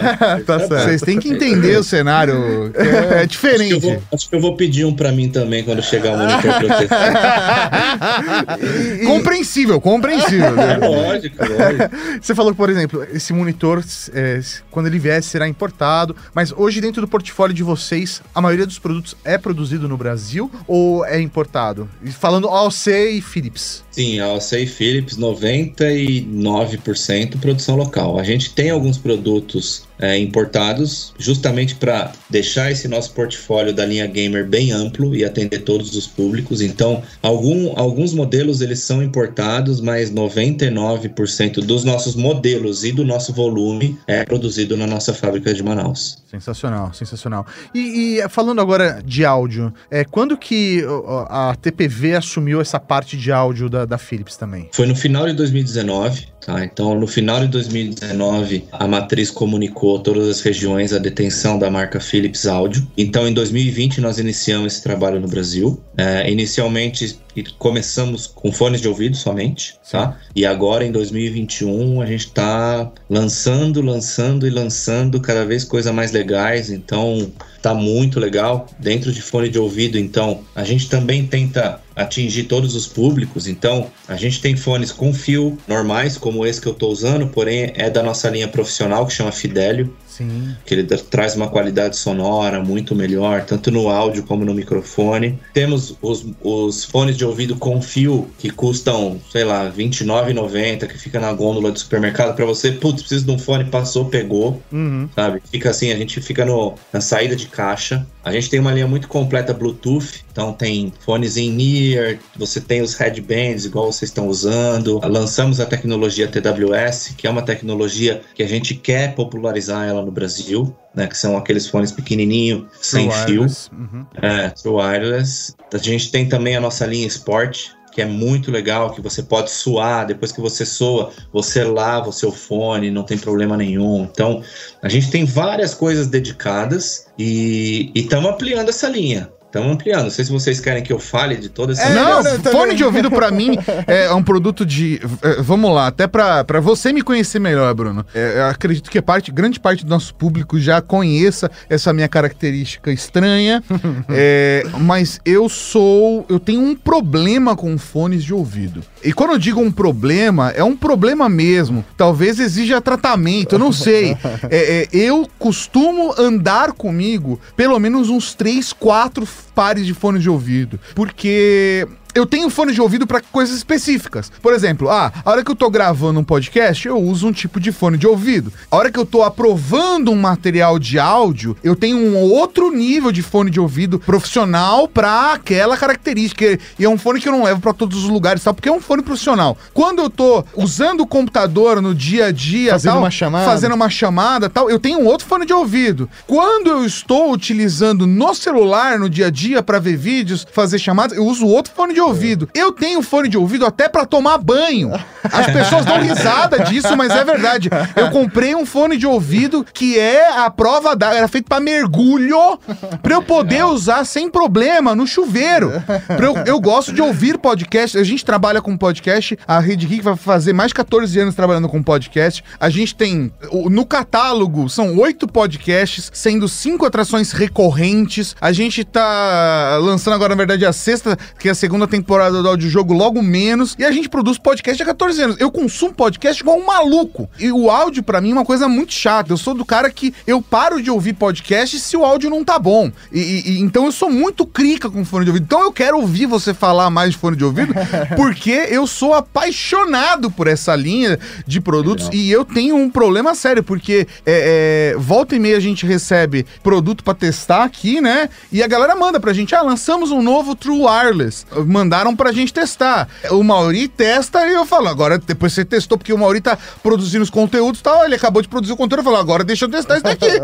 [0.47, 0.85] Tá certo.
[0.85, 3.79] Vocês têm que entender o cenário, é, é Acho que, eu diferente.
[3.81, 8.59] vou, acho que eu vou pedir um pra mim também quando chegar o monitor testar.
[9.07, 10.61] Compreensível, compreensível.
[10.61, 11.97] É lógico, lógico.
[12.21, 13.83] Você falou que, por exemplo, esse monitor,
[14.13, 14.41] é,
[14.71, 16.15] quando ele vier, será importado.
[16.35, 20.51] Mas hoje, dentro do portfólio de vocês, a maioria dos produtos é produzido no Brasil
[20.67, 21.89] ou é importado?
[22.03, 23.85] E falando AOC e Philips.
[23.91, 28.19] Sim, a Alcei Philips, 99% produção local.
[28.19, 34.07] A gente tem alguns produtos é, importados, justamente para deixar esse nosso portfólio da linha
[34.07, 36.61] gamer bem amplo e atender todos os públicos.
[36.61, 43.33] Então, algum, alguns modelos eles são importados, mas 99% dos nossos modelos e do nosso
[43.33, 46.19] volume é produzido na nossa fábrica de Manaus.
[46.31, 47.47] Sensacional, sensacional.
[47.75, 50.85] E, e, falando agora de áudio, é, quando que
[51.29, 54.69] a TPV assumiu essa parte de áudio da, da Philips também?
[54.73, 56.65] Foi no final de 2019, tá?
[56.65, 62.01] Então, no final de 2019, a matriz comunicou todas as regiões a detenção da marca
[62.01, 62.87] Philips Audio.
[62.97, 65.81] Então, em 2020, nós iniciamos esse trabalho no Brasil.
[65.97, 67.19] É, inicialmente,
[67.59, 70.19] começamos com fones de ouvido somente, tá?
[70.35, 76.13] E agora, em 2021, a gente está lançando, lançando e lançando cada vez coisas mais
[76.13, 76.71] legais.
[76.71, 77.31] Então,
[77.63, 78.67] tá muito legal.
[78.79, 83.47] Dentro de fone de ouvido, então, a gente também tenta atingir todos os públicos.
[83.47, 87.73] Então, a gente tem fones com fio normais, como esse que eu estou usando, porém
[87.75, 90.55] é da nossa linha profissional que chama Fidelio, Sim.
[90.67, 95.39] que ele traz uma qualidade sonora muito melhor, tanto no áudio como no microfone.
[95.55, 101.21] Temos os, os fones de ouvido com fio que custam, sei lá, R$29,90, que fica
[101.21, 105.09] na gôndola do supermercado para você, putz, preciso de um fone, passou, pegou Uhum.
[105.15, 105.41] sabe?
[105.51, 108.07] Fica assim, a gente fica no, na saída de caixa.
[108.25, 112.83] A gente tem uma linha muito completa Bluetooth, então tem fones in ear, você tem
[112.83, 115.01] os headbands igual vocês estão usando.
[115.05, 120.13] Lançamos a tecnologia TWS, que é uma tecnologia que a gente quer popularizar ela no
[120.13, 121.07] Brasil, né?
[121.07, 123.41] Que são aqueles fones pequenininho, sem True fio.
[123.43, 123.71] wireless.
[123.73, 124.07] Uhum.
[124.21, 125.55] É, True Wireless.
[125.73, 129.51] A gente tem também a nossa linha Sport, que é muito legal, que você pode
[129.51, 134.05] suar, depois que você soa, você lava o seu fone, não tem problema nenhum.
[134.05, 134.43] Então,
[134.83, 139.31] a gente tem várias coisas dedicadas e estamos ampliando essa linha.
[139.49, 140.03] Estamos ampliando.
[140.05, 142.75] Não sei se vocês querem que eu fale de todas essas é, Não, não fone
[142.75, 145.01] de ouvido para mim é um produto de.
[145.23, 148.05] É, vamos lá, até para você me conhecer melhor, Bruno.
[148.15, 153.65] É, acredito que parte, grande parte do nosso público já conheça essa minha característica estranha.
[154.11, 156.27] é, mas eu sou.
[156.29, 158.83] Eu tenho um problema com fones de ouvido.
[159.03, 161.83] E quando eu digo um problema, é um problema mesmo.
[161.97, 164.17] Talvez exija tratamento, eu não sei.
[164.51, 170.31] É, é, eu costumo andar comigo pelo menos uns 3, 4 pares de fones de
[170.31, 170.79] ouvido.
[170.95, 174.31] Porque eu tenho fone de ouvido para coisas específicas.
[174.43, 177.61] Por exemplo, ah, a hora que eu tô gravando um podcast, eu uso um tipo
[177.61, 178.53] de fone de ouvido.
[178.71, 183.13] A hora que eu tô aprovando um material de áudio, eu tenho um outro nível
[183.13, 186.59] de fone de ouvido profissional para aquela característica.
[186.79, 188.73] E é um fone que eu não levo para todos os lugares, tal, porque é
[188.73, 189.57] um fone profissional.
[189.73, 193.75] Quando eu tô usando o computador no dia a dia, fazendo tal, uma chamada, fazendo
[193.75, 196.09] uma chamada, tal, eu tenho um outro fone de ouvido.
[196.27, 201.17] Quando eu estou utilizando no celular no dia a dia para ver vídeos, fazer chamadas,
[201.17, 202.49] eu uso outro fone de ouvido ouvido.
[202.55, 204.93] Eu tenho fone de ouvido até para tomar banho.
[205.25, 207.69] As pessoas dão risada disso, mas é verdade.
[207.97, 211.15] Eu comprei um fone de ouvido que é a prova da.
[211.15, 212.59] Era feito para mergulho,
[213.03, 215.73] para eu poder usar sem problema no chuveiro.
[216.21, 217.99] Eu, eu gosto de ouvir podcast.
[217.99, 219.39] A gente trabalha com podcast.
[219.47, 222.45] A Rede Geek vai fazer mais de 14 anos trabalhando com podcast.
[222.61, 223.33] A gente tem.
[223.71, 228.37] No catálogo são oito podcasts, sendo cinco atrações recorrentes.
[228.41, 232.49] A gente tá lançando agora, na verdade, a sexta, que é a segunda temporada do
[232.49, 233.75] audiojogo logo menos.
[233.79, 235.37] E a gente produz podcast há 14 anos.
[235.41, 237.29] Eu consumo podcast igual um maluco.
[237.39, 239.33] E o áudio, para mim, é uma coisa muito chata.
[239.33, 242.59] Eu sou do cara que eu paro de ouvir podcast se o áudio não tá
[242.59, 242.91] bom.
[243.13, 245.45] E, e então eu sou muito crica com fone de ouvido.
[245.45, 247.75] Então eu quero ouvir você falar mais de fone de ouvido,
[248.17, 252.07] porque eu sou apaixonado por essa linha de produtos.
[252.07, 252.21] Legal.
[252.21, 256.47] E eu tenho um problema sério, porque é, é, volta e meia a gente recebe
[256.63, 258.29] produto para testar aqui, né?
[258.53, 261.47] E a galera manda pra gente: ah, lançamos um novo True Wireless
[261.79, 263.09] mandaram pra gente testar.
[263.31, 267.23] O Mauri testa e eu falo, agora depois você testou, porque o Mauri tá produzindo
[267.23, 269.71] os conteúdos e tal, ele acabou de produzir o conteúdo, eu falo, agora deixa eu
[269.71, 270.27] testar isso daqui.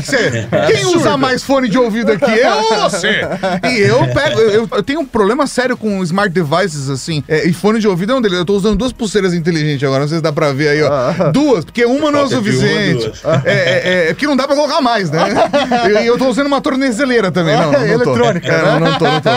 [0.00, 2.30] Você, quem usa mais fone de ouvido aqui?
[2.30, 3.20] Eu ou você?
[3.64, 7.52] E eu pego, eu, eu, tenho um problema sério com smart devices, assim, é, e
[7.52, 8.38] fone de ouvido é um deles.
[8.38, 10.90] Eu tô usando duas pulseiras inteligentes agora, não sei se dá pra ver aí, ó.
[10.92, 11.30] Ah.
[11.32, 13.12] Duas, porque uma não é o suficiente.
[13.44, 15.20] É, é, é, porque não dá pra colocar mais, né?
[15.86, 18.48] E eu, eu tô usando uma tornezeleira também, não, não, não Eletrônica.
[18.48, 19.30] É, não, não tô, não tô.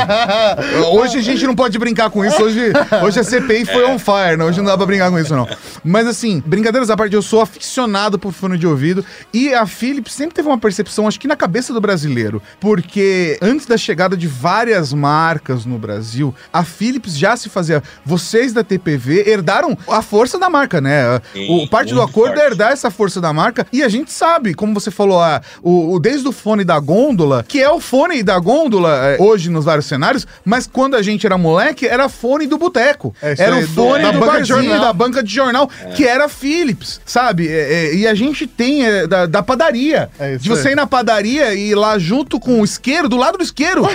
[0.99, 2.41] Hoje Hoje a gente não pode brincar com isso.
[2.41, 4.43] Hoje, hoje a CPI foi on fire, né?
[4.43, 5.47] Hoje não dá pra brincar com isso, não.
[5.83, 9.05] Mas assim, brincadeiras à parte, eu sou aficionado por fone de ouvido.
[9.31, 12.41] E a Philips sempre teve uma percepção, acho que na cabeça do brasileiro.
[12.59, 17.83] Porque antes da chegada de várias marcas no Brasil, a Philips já se fazia.
[18.03, 21.21] Vocês da TPV herdaram a força da marca, né?
[21.31, 22.43] Sim, o parte do acordo é forte.
[22.43, 23.67] é herdar essa força da marca.
[23.71, 27.45] E a gente sabe, como você falou, a, o, o, desde o fone da gôndola,
[27.47, 31.25] que é o fone da gôndola é, hoje nos vários cenários, mas quando a gente
[31.25, 33.15] era moleque, era fone do boteco.
[33.21, 35.89] É, era o fone do, do barzinho, da banca de jornal, é.
[35.91, 37.47] que era Philips, sabe?
[37.47, 40.09] É, é e a gente tem é, da, da, padaria.
[40.19, 43.37] É de você ir na padaria e ir lá junto com o isqueiro, do lado
[43.37, 43.87] do isqueiro,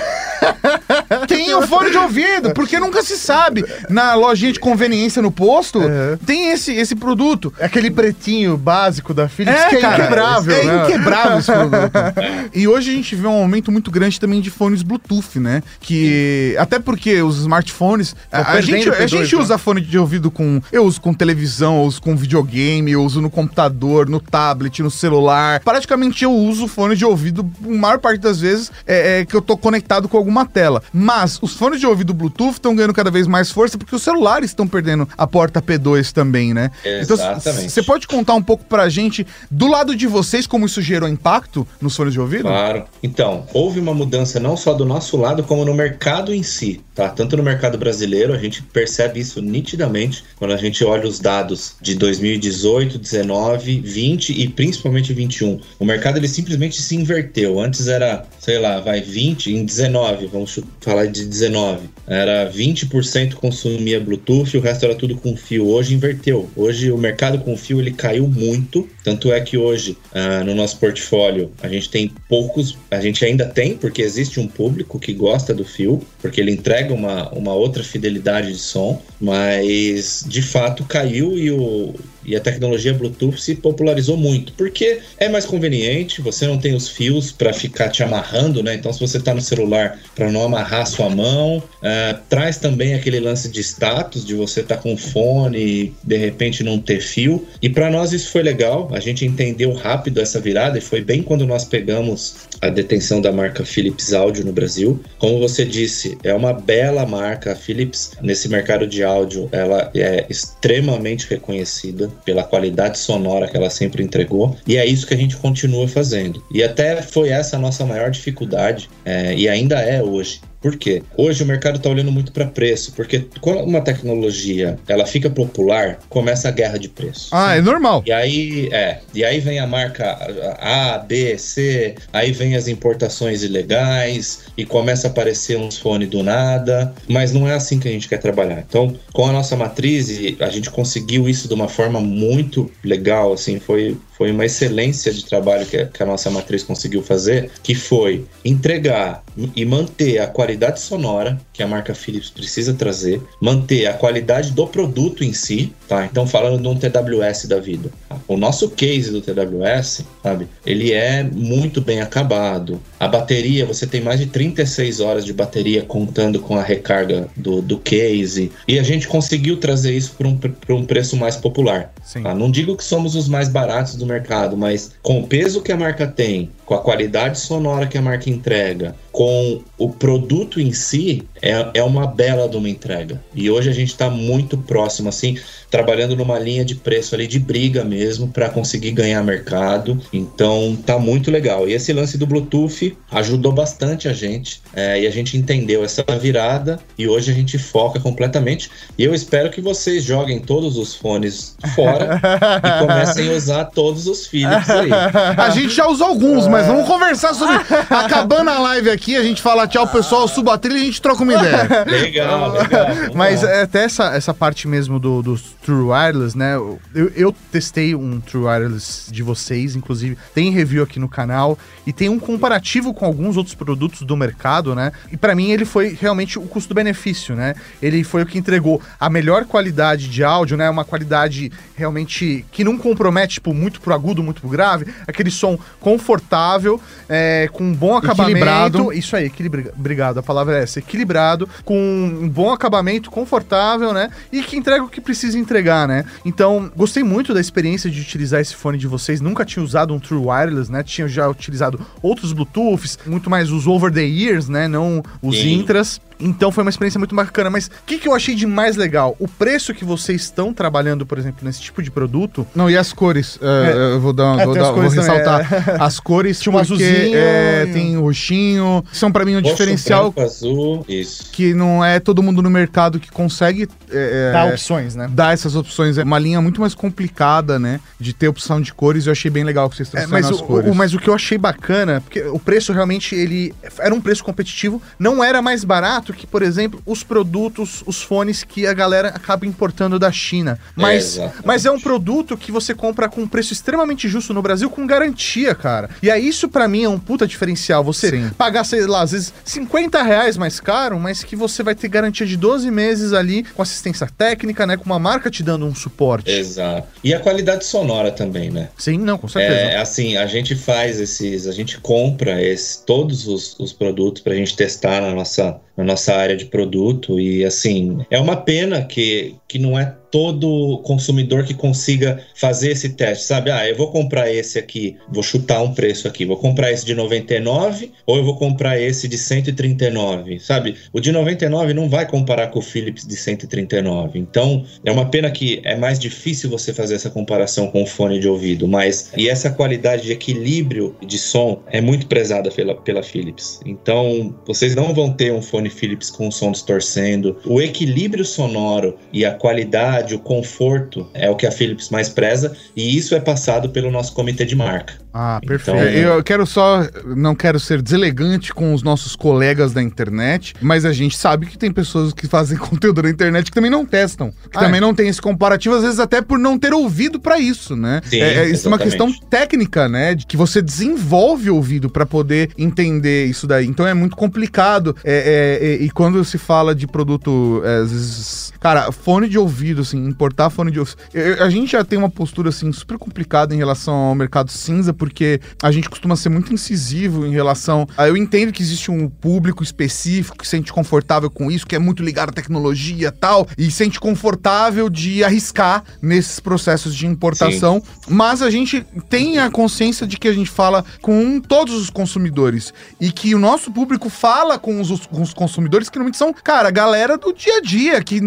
[1.26, 3.64] tem o fone de ouvido, porque nunca se sabe.
[3.88, 5.80] Na lojinha de conveniência no posto,
[6.24, 7.52] tem esse, esse produto.
[7.58, 10.56] É aquele pretinho básico da Philips que é cara, inquebrável.
[10.56, 10.84] É né?
[10.84, 11.92] inquebrável esse produto.
[12.54, 15.62] e hoje a gente vê um aumento muito grande também de fones Bluetooth, né?
[15.80, 16.56] Que.
[16.58, 18.16] Até porque porque os smartphones.
[18.30, 19.40] A, a, gente, a gente né?
[19.40, 20.60] usa fone de ouvido com.
[20.72, 24.90] Eu uso com televisão, eu uso com videogame, eu uso no computador, no tablet, no
[24.90, 25.60] celular.
[25.60, 29.40] Praticamente eu uso fone de ouvido, a maior parte das vezes, é, é que eu
[29.40, 30.82] tô conectado com alguma tela.
[30.92, 34.50] Mas os fones de ouvido Bluetooth estão ganhando cada vez mais força porque os celulares
[34.50, 36.72] estão perdendo a porta P2 também, né?
[36.80, 37.48] Então, Exatamente.
[37.48, 41.08] Então, você pode contar um pouco pra gente, do lado de vocês, como isso gerou
[41.08, 42.42] impacto nos fones de ouvido?
[42.42, 42.84] Claro.
[43.02, 46.82] Então, houve uma mudança não só do nosso lado, como no mercado em si.
[46.98, 47.08] Tá?
[47.08, 51.76] Tanto no mercado brasileiro, a gente percebe isso nitidamente quando a gente olha os dados
[51.80, 55.60] de 2018, 19, 20 e principalmente 21.
[55.78, 57.60] O mercado ele simplesmente se inverteu.
[57.60, 61.88] Antes era, sei lá, vai 20 em 19, vamos falar de 19.
[62.08, 65.68] Era 20% consumia Bluetooth, o resto era tudo com fio.
[65.68, 66.48] Hoje inverteu.
[66.56, 70.78] Hoje o mercado com fio ele caiu muito, tanto é que hoje uh, no nosso
[70.78, 75.52] portfólio a gente tem poucos, a gente ainda tem porque existe um público que gosta
[75.52, 81.38] do fio, porque ele entrega uma, uma outra fidelidade de som, mas de fato caiu
[81.38, 81.94] e o,
[82.28, 86.88] e a tecnologia Bluetooth se popularizou muito, porque é mais conveniente, você não tem os
[86.88, 88.74] fios para ficar te amarrando, né?
[88.74, 93.18] Então, se você está no celular, para não amarrar sua mão, uh, traz também aquele
[93.20, 97.46] lance de status, de você estar tá com fone e de repente não ter fio.
[97.62, 101.22] E para nós isso foi legal, a gente entendeu rápido essa virada e foi bem
[101.22, 105.00] quando nós pegamos a detenção da marca Philips Audio no Brasil.
[105.18, 107.52] Como você disse, é uma bela marca.
[107.52, 113.70] A Philips, nesse mercado de áudio, ela é extremamente reconhecida pela qualidade sonora que ela
[113.70, 114.56] sempre entregou.
[114.66, 116.42] E é isso que a gente continua fazendo.
[116.52, 121.02] E até foi essa a nossa maior dificuldade, é, e ainda é hoje, por quê?
[121.16, 125.98] Hoje o mercado está olhando muito para preço, porque quando uma tecnologia ela fica popular,
[126.08, 127.28] começa a guerra de preço.
[127.32, 128.02] Ah, é normal.
[128.06, 130.18] E aí, é, e aí vem a marca
[130.60, 136.22] A, B, C, aí vem as importações ilegais e começa a aparecer uns fones do
[136.22, 138.64] nada, mas não é assim que a gente quer trabalhar.
[138.68, 140.08] Então, com a nossa matriz,
[140.40, 145.24] a gente conseguiu isso de uma forma muito legal, assim, foi foi uma excelência de
[145.24, 149.22] trabalho que, que a nossa matriz conseguiu fazer, que foi entregar
[149.54, 154.66] e manter a qualidade sonora que a marca Philips precisa trazer, manter a qualidade do
[154.66, 156.04] produto em si, tá?
[156.04, 157.90] Então falando de um TWS da vida,
[158.26, 160.48] o nosso case do TWS, sabe?
[160.66, 162.80] Ele é muito bem acabado.
[162.98, 167.62] A bateria, você tem mais de 36 horas de bateria contando com a recarga do,
[167.62, 168.50] do case.
[168.66, 170.38] E a gente conseguiu trazer isso para um,
[170.70, 171.92] um preço mais popular.
[172.22, 172.34] Tá?
[172.34, 175.76] Não digo que somos os mais baratos do mercado, mas com o peso que a
[175.76, 181.22] marca tem, com a qualidade sonora que a marca entrega, com o produto em si,
[181.40, 183.20] é, é uma bela de uma entrega.
[183.34, 185.38] E hoje a gente está muito próximo, assim,
[185.70, 190.00] trabalhando numa linha de preço ali de briga mesmo para conseguir ganhar mercado.
[190.12, 191.68] Então tá muito legal.
[191.68, 196.04] E esse lance do Bluetooth ajudou bastante a gente é, e a gente entendeu essa
[196.20, 198.70] virada e hoje a gente foca completamente.
[198.96, 202.20] E eu espero que vocês joguem todos os fones fora
[202.64, 204.90] e comecem a usar todos os Philips aí.
[205.36, 207.56] A gente já usou alguns, mas vamos conversar sobre.
[207.90, 211.02] Acabando a live aqui, a gente fala tchau, pessoal, suba a trilha e a gente
[211.02, 211.84] troca uma ideia.
[211.86, 212.86] Legal, legal.
[213.14, 216.56] Mas é, até essa, essa parte mesmo do, dos True Wireless, né?
[216.56, 216.80] Eu,
[217.14, 222.08] eu testei um True Wireless de vocês, inclusive tem review aqui no canal e tem
[222.08, 224.92] um comparativo com alguns outros produtos do mercado, né?
[225.10, 227.54] E para mim ele foi realmente o custo-benefício, né?
[227.82, 230.68] Ele foi o que entregou a melhor qualidade de áudio, né?
[230.68, 235.58] Uma qualidade realmente que não compromete tipo, muito pro agudo, muito pro grave, aquele som
[235.80, 238.38] confortável, é, com um bom acabamento.
[238.38, 238.92] Equilibrado.
[238.92, 239.72] Isso aí, equilibrado.
[239.78, 240.78] Obrigado, a palavra é essa.
[240.78, 244.10] Equilibrado, com um bom acabamento, confortável, né?
[244.32, 246.04] E que entrega o que precisa entregar, né?
[246.24, 249.20] Então, gostei muito da experiência de utilizar esse fone de vocês.
[249.20, 250.82] Nunca tinha usado um True Wireless, né?
[250.82, 254.68] Tinha já utilizado outros Bluetooths, muito mais os over the ears, né?
[254.68, 255.54] Não os Sim.
[255.54, 256.00] intras.
[256.20, 257.50] Então foi uma experiência muito bacana.
[257.50, 259.16] Mas o que, que eu achei de mais legal?
[259.18, 262.46] O preço que vocês estão trabalhando, por exemplo, nesse tipo de produto.
[262.54, 263.38] Não, e as cores.
[263.40, 265.52] É, eu vou dar, é, vou, dar, vou ressaltar.
[265.52, 265.76] É.
[265.78, 268.84] As cores, Tinha um azulzinho, é, tem roxinho.
[268.92, 270.10] São para mim um Roxo, diferencial.
[270.12, 271.30] Branco, azul, isso.
[271.32, 273.68] Que não é todo mundo no mercado que consegue.
[273.90, 275.08] É, dar opções, né?
[275.10, 275.98] Dar essas opções.
[275.98, 277.80] É uma linha muito mais complicada, né?
[277.98, 279.06] De ter opção de cores.
[279.06, 280.70] Eu achei bem legal que vocês trouxeram é, mas as o, cores.
[280.70, 284.24] O, mas o que eu achei bacana, porque o preço realmente ele era um preço
[284.24, 289.08] competitivo, não era mais barato que, por exemplo, os produtos, os fones que a galera
[289.08, 290.58] acaba importando da China.
[290.74, 294.42] Mas é, mas é um produto que você compra com um preço extremamente justo no
[294.42, 295.90] Brasil com garantia, cara.
[296.02, 297.82] E aí isso para mim é um puta diferencial.
[297.84, 298.30] Você Sim.
[298.36, 302.26] pagar, sei lá, às vezes 50 reais mais caro, mas que você vai ter garantia
[302.26, 304.76] de 12 meses ali com assistência técnica, né?
[304.76, 306.30] Com uma marca te dando um suporte.
[306.30, 306.88] Exato.
[307.02, 308.68] E a qualidade sonora também, né?
[308.76, 309.54] Sim, não, com certeza.
[309.54, 314.34] É assim, a gente faz esses, a gente compra esse, todos os, os produtos pra
[314.34, 317.20] gente testar na nossa na nossa área de produto.
[317.20, 322.90] E assim é uma pena que, que não é todo consumidor que consiga fazer esse
[322.90, 323.50] teste, sabe?
[323.50, 326.94] Ah, eu vou comprar esse aqui, vou chutar um preço aqui, vou comprar esse de
[326.94, 330.76] 99 ou eu vou comprar esse de 139, sabe?
[330.92, 334.18] O de 99 não vai comparar com o Philips de 139.
[334.18, 338.18] Então, é uma pena que é mais difícil você fazer essa comparação com o fone
[338.18, 343.02] de ouvido, mas e essa qualidade de equilíbrio de som é muito prezada pela, pela
[343.02, 343.60] Philips.
[343.66, 347.36] Então, vocês não vão ter um fone Philips com o som distorcendo.
[347.44, 352.08] O equilíbrio sonoro e a qualidade qualidade, o conforto é o que a Philips mais
[352.08, 354.94] preza e isso é passado pelo nosso comitê de marca.
[355.12, 355.98] Ah, então, perfeito.
[355.98, 360.84] Então, eu quero só, não quero ser deselegante com os nossos colegas da internet, mas
[360.84, 364.30] a gente sabe que tem pessoas que fazem conteúdo na internet que também não testam,
[364.30, 364.80] que ah, também é.
[364.80, 368.00] não tem esse comparativo, às vezes até por não ter ouvido para isso, né?
[368.04, 370.14] Sim, é, é, isso é uma questão técnica, né?
[370.14, 373.66] De que você desenvolve o ouvido para poder entender isso daí.
[373.66, 374.94] Então é muito complicado.
[375.02, 379.84] É, é, é, e quando se fala de produto, às vezes, cara, fone de ouvido
[379.88, 380.98] assim, importar fone de ouvido.
[381.40, 385.40] A gente já tem uma postura, assim, super complicada em relação ao mercado cinza, porque
[385.62, 387.86] a gente costuma ser muito incisivo em relação.
[387.96, 391.76] A, eu entendo que existe um público específico que se sente confortável com isso, que
[391.76, 396.94] é muito ligado à tecnologia e tal, e se sente confortável de arriscar nesses processos
[396.94, 397.82] de importação.
[398.08, 402.72] Mas a gente tem a consciência de que a gente fala com todos os consumidores
[403.00, 406.68] e que o nosso público fala com os, com os consumidores que normalmente são, cara,
[406.68, 408.20] a galera do dia a dia, que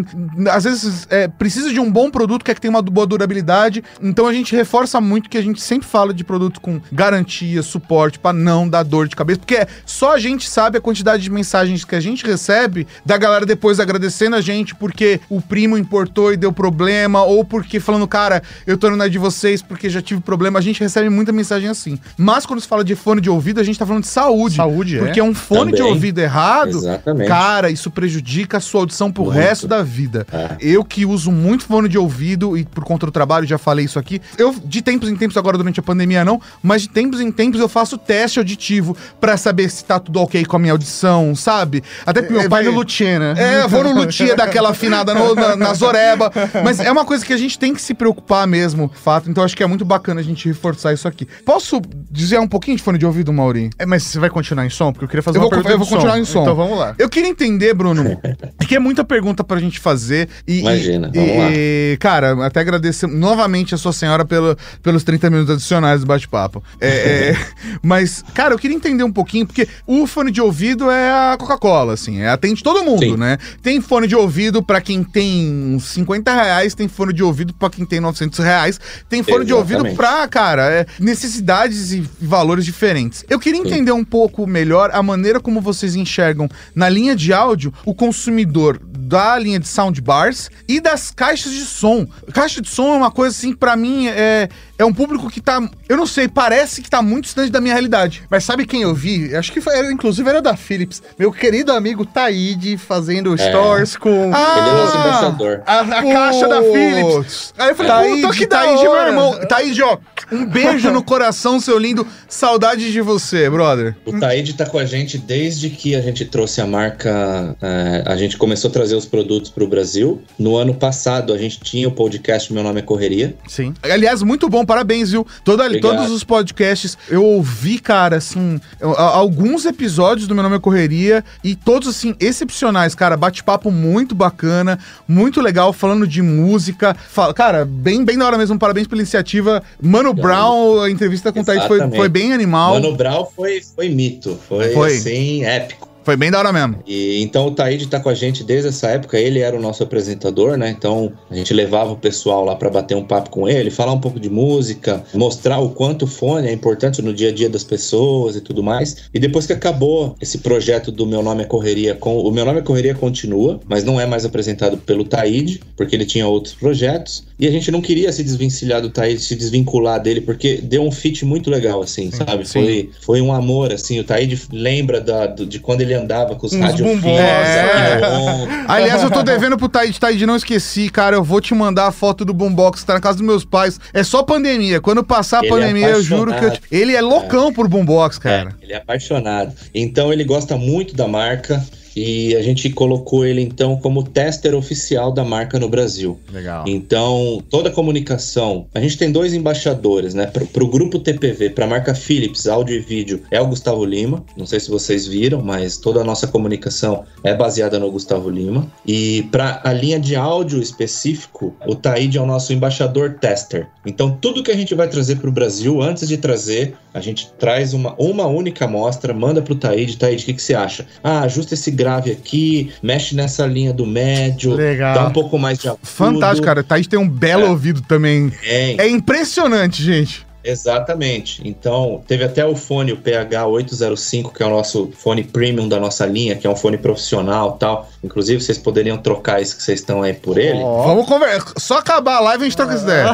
[0.50, 3.84] às vezes é, precisa de um bom produto, quer que tenha uma boa durabilidade.
[4.02, 8.20] Então a gente reforça muito que a gente sempre fala de produto com garantia, suporte,
[8.20, 11.84] pra não dar dor de cabeça, porque só a gente sabe a quantidade de mensagens
[11.84, 16.38] que a gente recebe da galera depois agradecendo a gente porque o primo importou e
[16.38, 20.60] deu problema, ou porque falando, cara, eu tô na de vocês porque já tive problema.
[20.60, 22.00] A gente recebe muita mensagem assim.
[22.18, 24.56] Mas quando se fala de fone de ouvido, a gente tá falando de saúde.
[24.56, 25.00] Saúde, é.
[25.00, 25.94] Porque um fone de Também.
[25.94, 27.28] ouvido errado, Exatamente.
[27.28, 29.36] cara, isso prejudica a sua audição pro Muito.
[29.36, 30.26] resto da vida.
[30.32, 30.58] É.
[30.60, 33.98] Eu que uso muito fone de ouvido e por conta do trabalho já falei isso
[34.00, 34.22] aqui.
[34.38, 37.60] Eu de tempos em tempos agora durante a pandemia não, mas de tempos em tempos
[37.60, 41.84] eu faço teste auditivo pra saber se tá tudo OK com a minha audição, sabe?
[42.06, 43.34] Até porque meu Meu pai pai no Luthier, né?
[43.38, 46.32] é, vou no Lutia daquela afinada no, na, na Zoreba.
[46.64, 49.30] Mas é uma coisa que a gente tem que se preocupar mesmo, fato.
[49.30, 51.28] Então acho que é muito bacana a gente reforçar isso aqui.
[51.46, 53.70] Posso dizer um pouquinho de fone de ouvido, Mauri?
[53.80, 54.92] É, mas você vai continuar em som?
[54.92, 56.42] Porque eu queria fazer Eu uma vou- pergunta eu vou continuar em som.
[56.42, 56.94] Então vamos lá.
[57.00, 58.20] Eu queria entender, Bruno,
[58.68, 60.28] que é muita pergunta pra gente fazer.
[60.48, 61.18] E, Imagina, e.
[61.54, 66.64] e, cara, até agradecer novamente a sua senhora pelo, pelos 30 minutos adicionais do bate-papo.
[66.80, 67.38] É, é,
[67.82, 71.94] mas, cara, eu queria entender um pouquinho, porque o fone de ouvido é a Coca-Cola,
[71.94, 73.18] assim, é, atende todo mundo, Sim.
[73.18, 73.38] né?
[73.62, 77.70] Tem fone de ouvido pra quem tem uns 50 reais, tem fone de ouvido pra
[77.70, 78.80] quem tem 900 reais,
[79.10, 79.98] tem fone de ouvido Exatamente.
[79.98, 83.24] pra, cara, é, necessidades e valores diferentes.
[83.30, 83.68] Eu queria Sim.
[83.68, 88.80] entender um pouco melhor a maneira como vocês enxergam na linha de áudio o consumidor
[89.12, 92.08] da linha de soundbars e das caixas de som.
[92.34, 94.50] Caixa de som é uma coisa assim, pra mim, é,
[94.80, 95.62] é um público que tá.
[95.88, 98.24] Eu não sei, parece que tá muito distante da minha realidade.
[98.28, 99.36] Mas sabe quem eu vi?
[99.36, 101.04] Acho que foi, inclusive era da Philips.
[101.20, 104.56] Meu querido amigo Taíde fazendo stories com Ah!
[104.58, 105.62] Ele é nosso embaixador.
[105.68, 107.54] a, a caixa da Philips.
[107.56, 109.40] Aí eu falei, Taíde, puta que Taíde, meu irmão.
[109.48, 109.98] Taíde, ó,
[110.32, 112.08] um beijo no coração, seu lindo.
[112.28, 113.96] Saudade de você, brother.
[114.06, 117.56] O Taíde tá com a gente desde que a gente trouxe a marca.
[117.62, 120.20] é, a gente começou a trazer os produtos para o Brasil.
[120.40, 123.36] No ano passado, a gente tinha o podcast Meu Nome é Correria.
[123.48, 123.74] Sim.
[123.84, 125.26] Aliás, muito bom, parabéns, viu?
[125.46, 125.82] Obrigado.
[125.82, 131.56] todos os podcasts, eu ouvi, cara, assim, alguns episódios do Meu Nome é Correria e
[131.56, 133.18] todos, assim, excepcionais, cara.
[133.18, 136.96] Bate-papo muito bacana, muito legal, falando de música.
[136.96, 139.62] Fa- cara, bem, bem da hora mesmo, parabéns pela iniciativa.
[139.82, 142.74] Mano Brown, a entrevista com o Thaís foi, foi bem animal.
[142.76, 144.40] Mano Brown foi, foi mito.
[144.48, 144.96] Foi, Foi.
[144.96, 145.91] assim, épico.
[146.04, 146.78] Foi bem da hora mesmo.
[146.88, 149.84] E, então o Taíde tá com a gente desde essa época, ele era o nosso
[149.84, 150.70] apresentador, né?
[150.70, 154.00] Então a gente levava o pessoal lá para bater um papo com ele, falar um
[154.00, 157.64] pouco de música, mostrar o quanto o fone é importante no dia a dia das
[157.64, 158.98] pessoas e tudo mais.
[159.14, 162.60] E depois que acabou esse projeto do Meu Nome é Correria, com o Meu Nome
[162.60, 167.24] é Correria continua, mas não é mais apresentado pelo Taíde, porque ele tinha outros projetos.
[167.40, 170.92] E a gente não queria se desvencilhar do Taíde, se desvincular dele, porque deu um
[170.92, 172.48] fit muito legal, assim, sabe?
[172.48, 172.54] sim.
[172.54, 174.00] Foi, foi um amor, assim.
[174.00, 178.66] O Taíde lembra da- de quando ele andava com os rádios bombons, finos, é.
[178.68, 180.00] Aliás, eu tô devendo pro Taíde.
[180.00, 181.16] Taíde, não esqueci, cara.
[181.16, 183.80] Eu vou te mandar a foto do Boombox, tá na casa dos meus pais.
[183.94, 184.82] É só pandemia.
[184.82, 186.62] Quando passar a Ele é pandemia, eu juro que eu te...
[186.72, 188.56] Ele é loucão por Boombox, cara.
[188.62, 189.54] É, ele é apaixonado.
[189.74, 191.64] Então ele gosta muito da marca
[191.96, 196.20] e a gente colocou ele então como tester oficial da marca no Brasil.
[196.32, 196.64] Legal.
[196.68, 200.26] Então, toda a comunicação, a gente tem dois embaixadores, né?
[200.26, 204.24] Para o grupo TPV, para a marca Philips, áudio e vídeo, é o Gustavo Lima.
[204.38, 208.72] Não sei se vocês viram, mas toda a nossa comunicação é baseada no Gustavo Lima.
[208.86, 213.68] E para a linha de áudio específico, o Taíde é o nosso embaixador tester.
[213.86, 217.32] Então, tudo que a gente vai trazer para o Brasil, antes de trazer, a gente
[217.40, 219.98] traz uma, uma única amostra, manda para o Taíde.
[219.98, 220.86] Taíde, o que, que você acha?
[221.04, 224.94] Ah, ajusta esse grave aqui, mexe nessa linha do médio, Legal.
[224.94, 225.82] dá um pouco mais de agudo.
[225.86, 226.64] Fantástico, cara.
[226.64, 227.50] Thaís tem um belo É.
[227.50, 228.30] ouvido também.
[228.30, 228.80] Tem.
[228.80, 230.26] É impressionante, gente.
[230.44, 231.42] Exatamente.
[231.48, 236.04] Então, teve até o fone, o PH805, que é o nosso fone premium da nossa
[236.06, 237.88] linha, que é um fone profissional tal.
[238.04, 240.60] Inclusive, vocês poderiam trocar isso que vocês estão aí por ele.
[240.60, 240.84] Ó.
[240.88, 241.54] Vamos conversar.
[241.58, 243.06] Só acabar a live a gente troca essa ideia.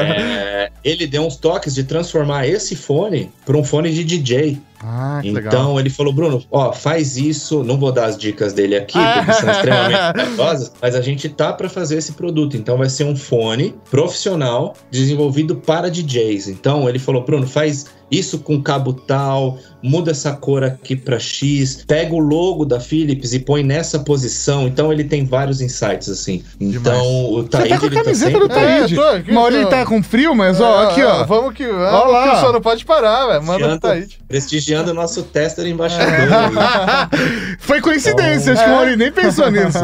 [0.00, 4.58] É, ele deu uns toques de transformar esse fone para um fone de DJ.
[4.82, 5.52] Ah, que legal.
[5.52, 7.62] Então ele falou, Bruno, ó, faz isso.
[7.64, 11.52] Não vou dar as dicas dele aqui, porque são extremamente valiosas, mas a gente tá
[11.52, 12.56] para fazer esse produto.
[12.56, 16.48] Então vai ser um fone profissional desenvolvido para DJs.
[16.48, 21.84] Então ele falou, Bruno, faz isso com cabo tal, muda essa cor aqui para X,
[21.86, 24.66] pega o logo da Philips e põe nessa posição.
[24.66, 26.42] Então ele tem vários insights assim.
[26.60, 27.06] Então Demais.
[27.06, 28.98] o Você Taíde tá com a ele tá camiseta sempre do Taíde.
[28.98, 29.70] É, aqui, Maurício tô.
[29.70, 31.24] tá com frio, mas ó, aqui ó.
[31.24, 31.92] Vamos que vamos.
[31.92, 32.22] Ó lá.
[32.22, 33.42] que o senhor não pode parar, velho.
[33.42, 34.18] Manda pro prestigiando, Taíde.
[34.28, 36.06] prestigiando o nosso tester embaixador.
[37.58, 39.78] Foi coincidência, acho que o Maurício nem pensou nisso.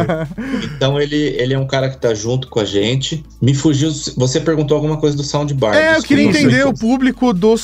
[0.76, 3.24] Então ele, ele é um cara que tá junto com a gente.
[3.40, 3.90] Me fugiu.
[4.16, 5.74] Você perguntou alguma coisa do soundbar.
[5.74, 7.56] É, eu queria entender o público do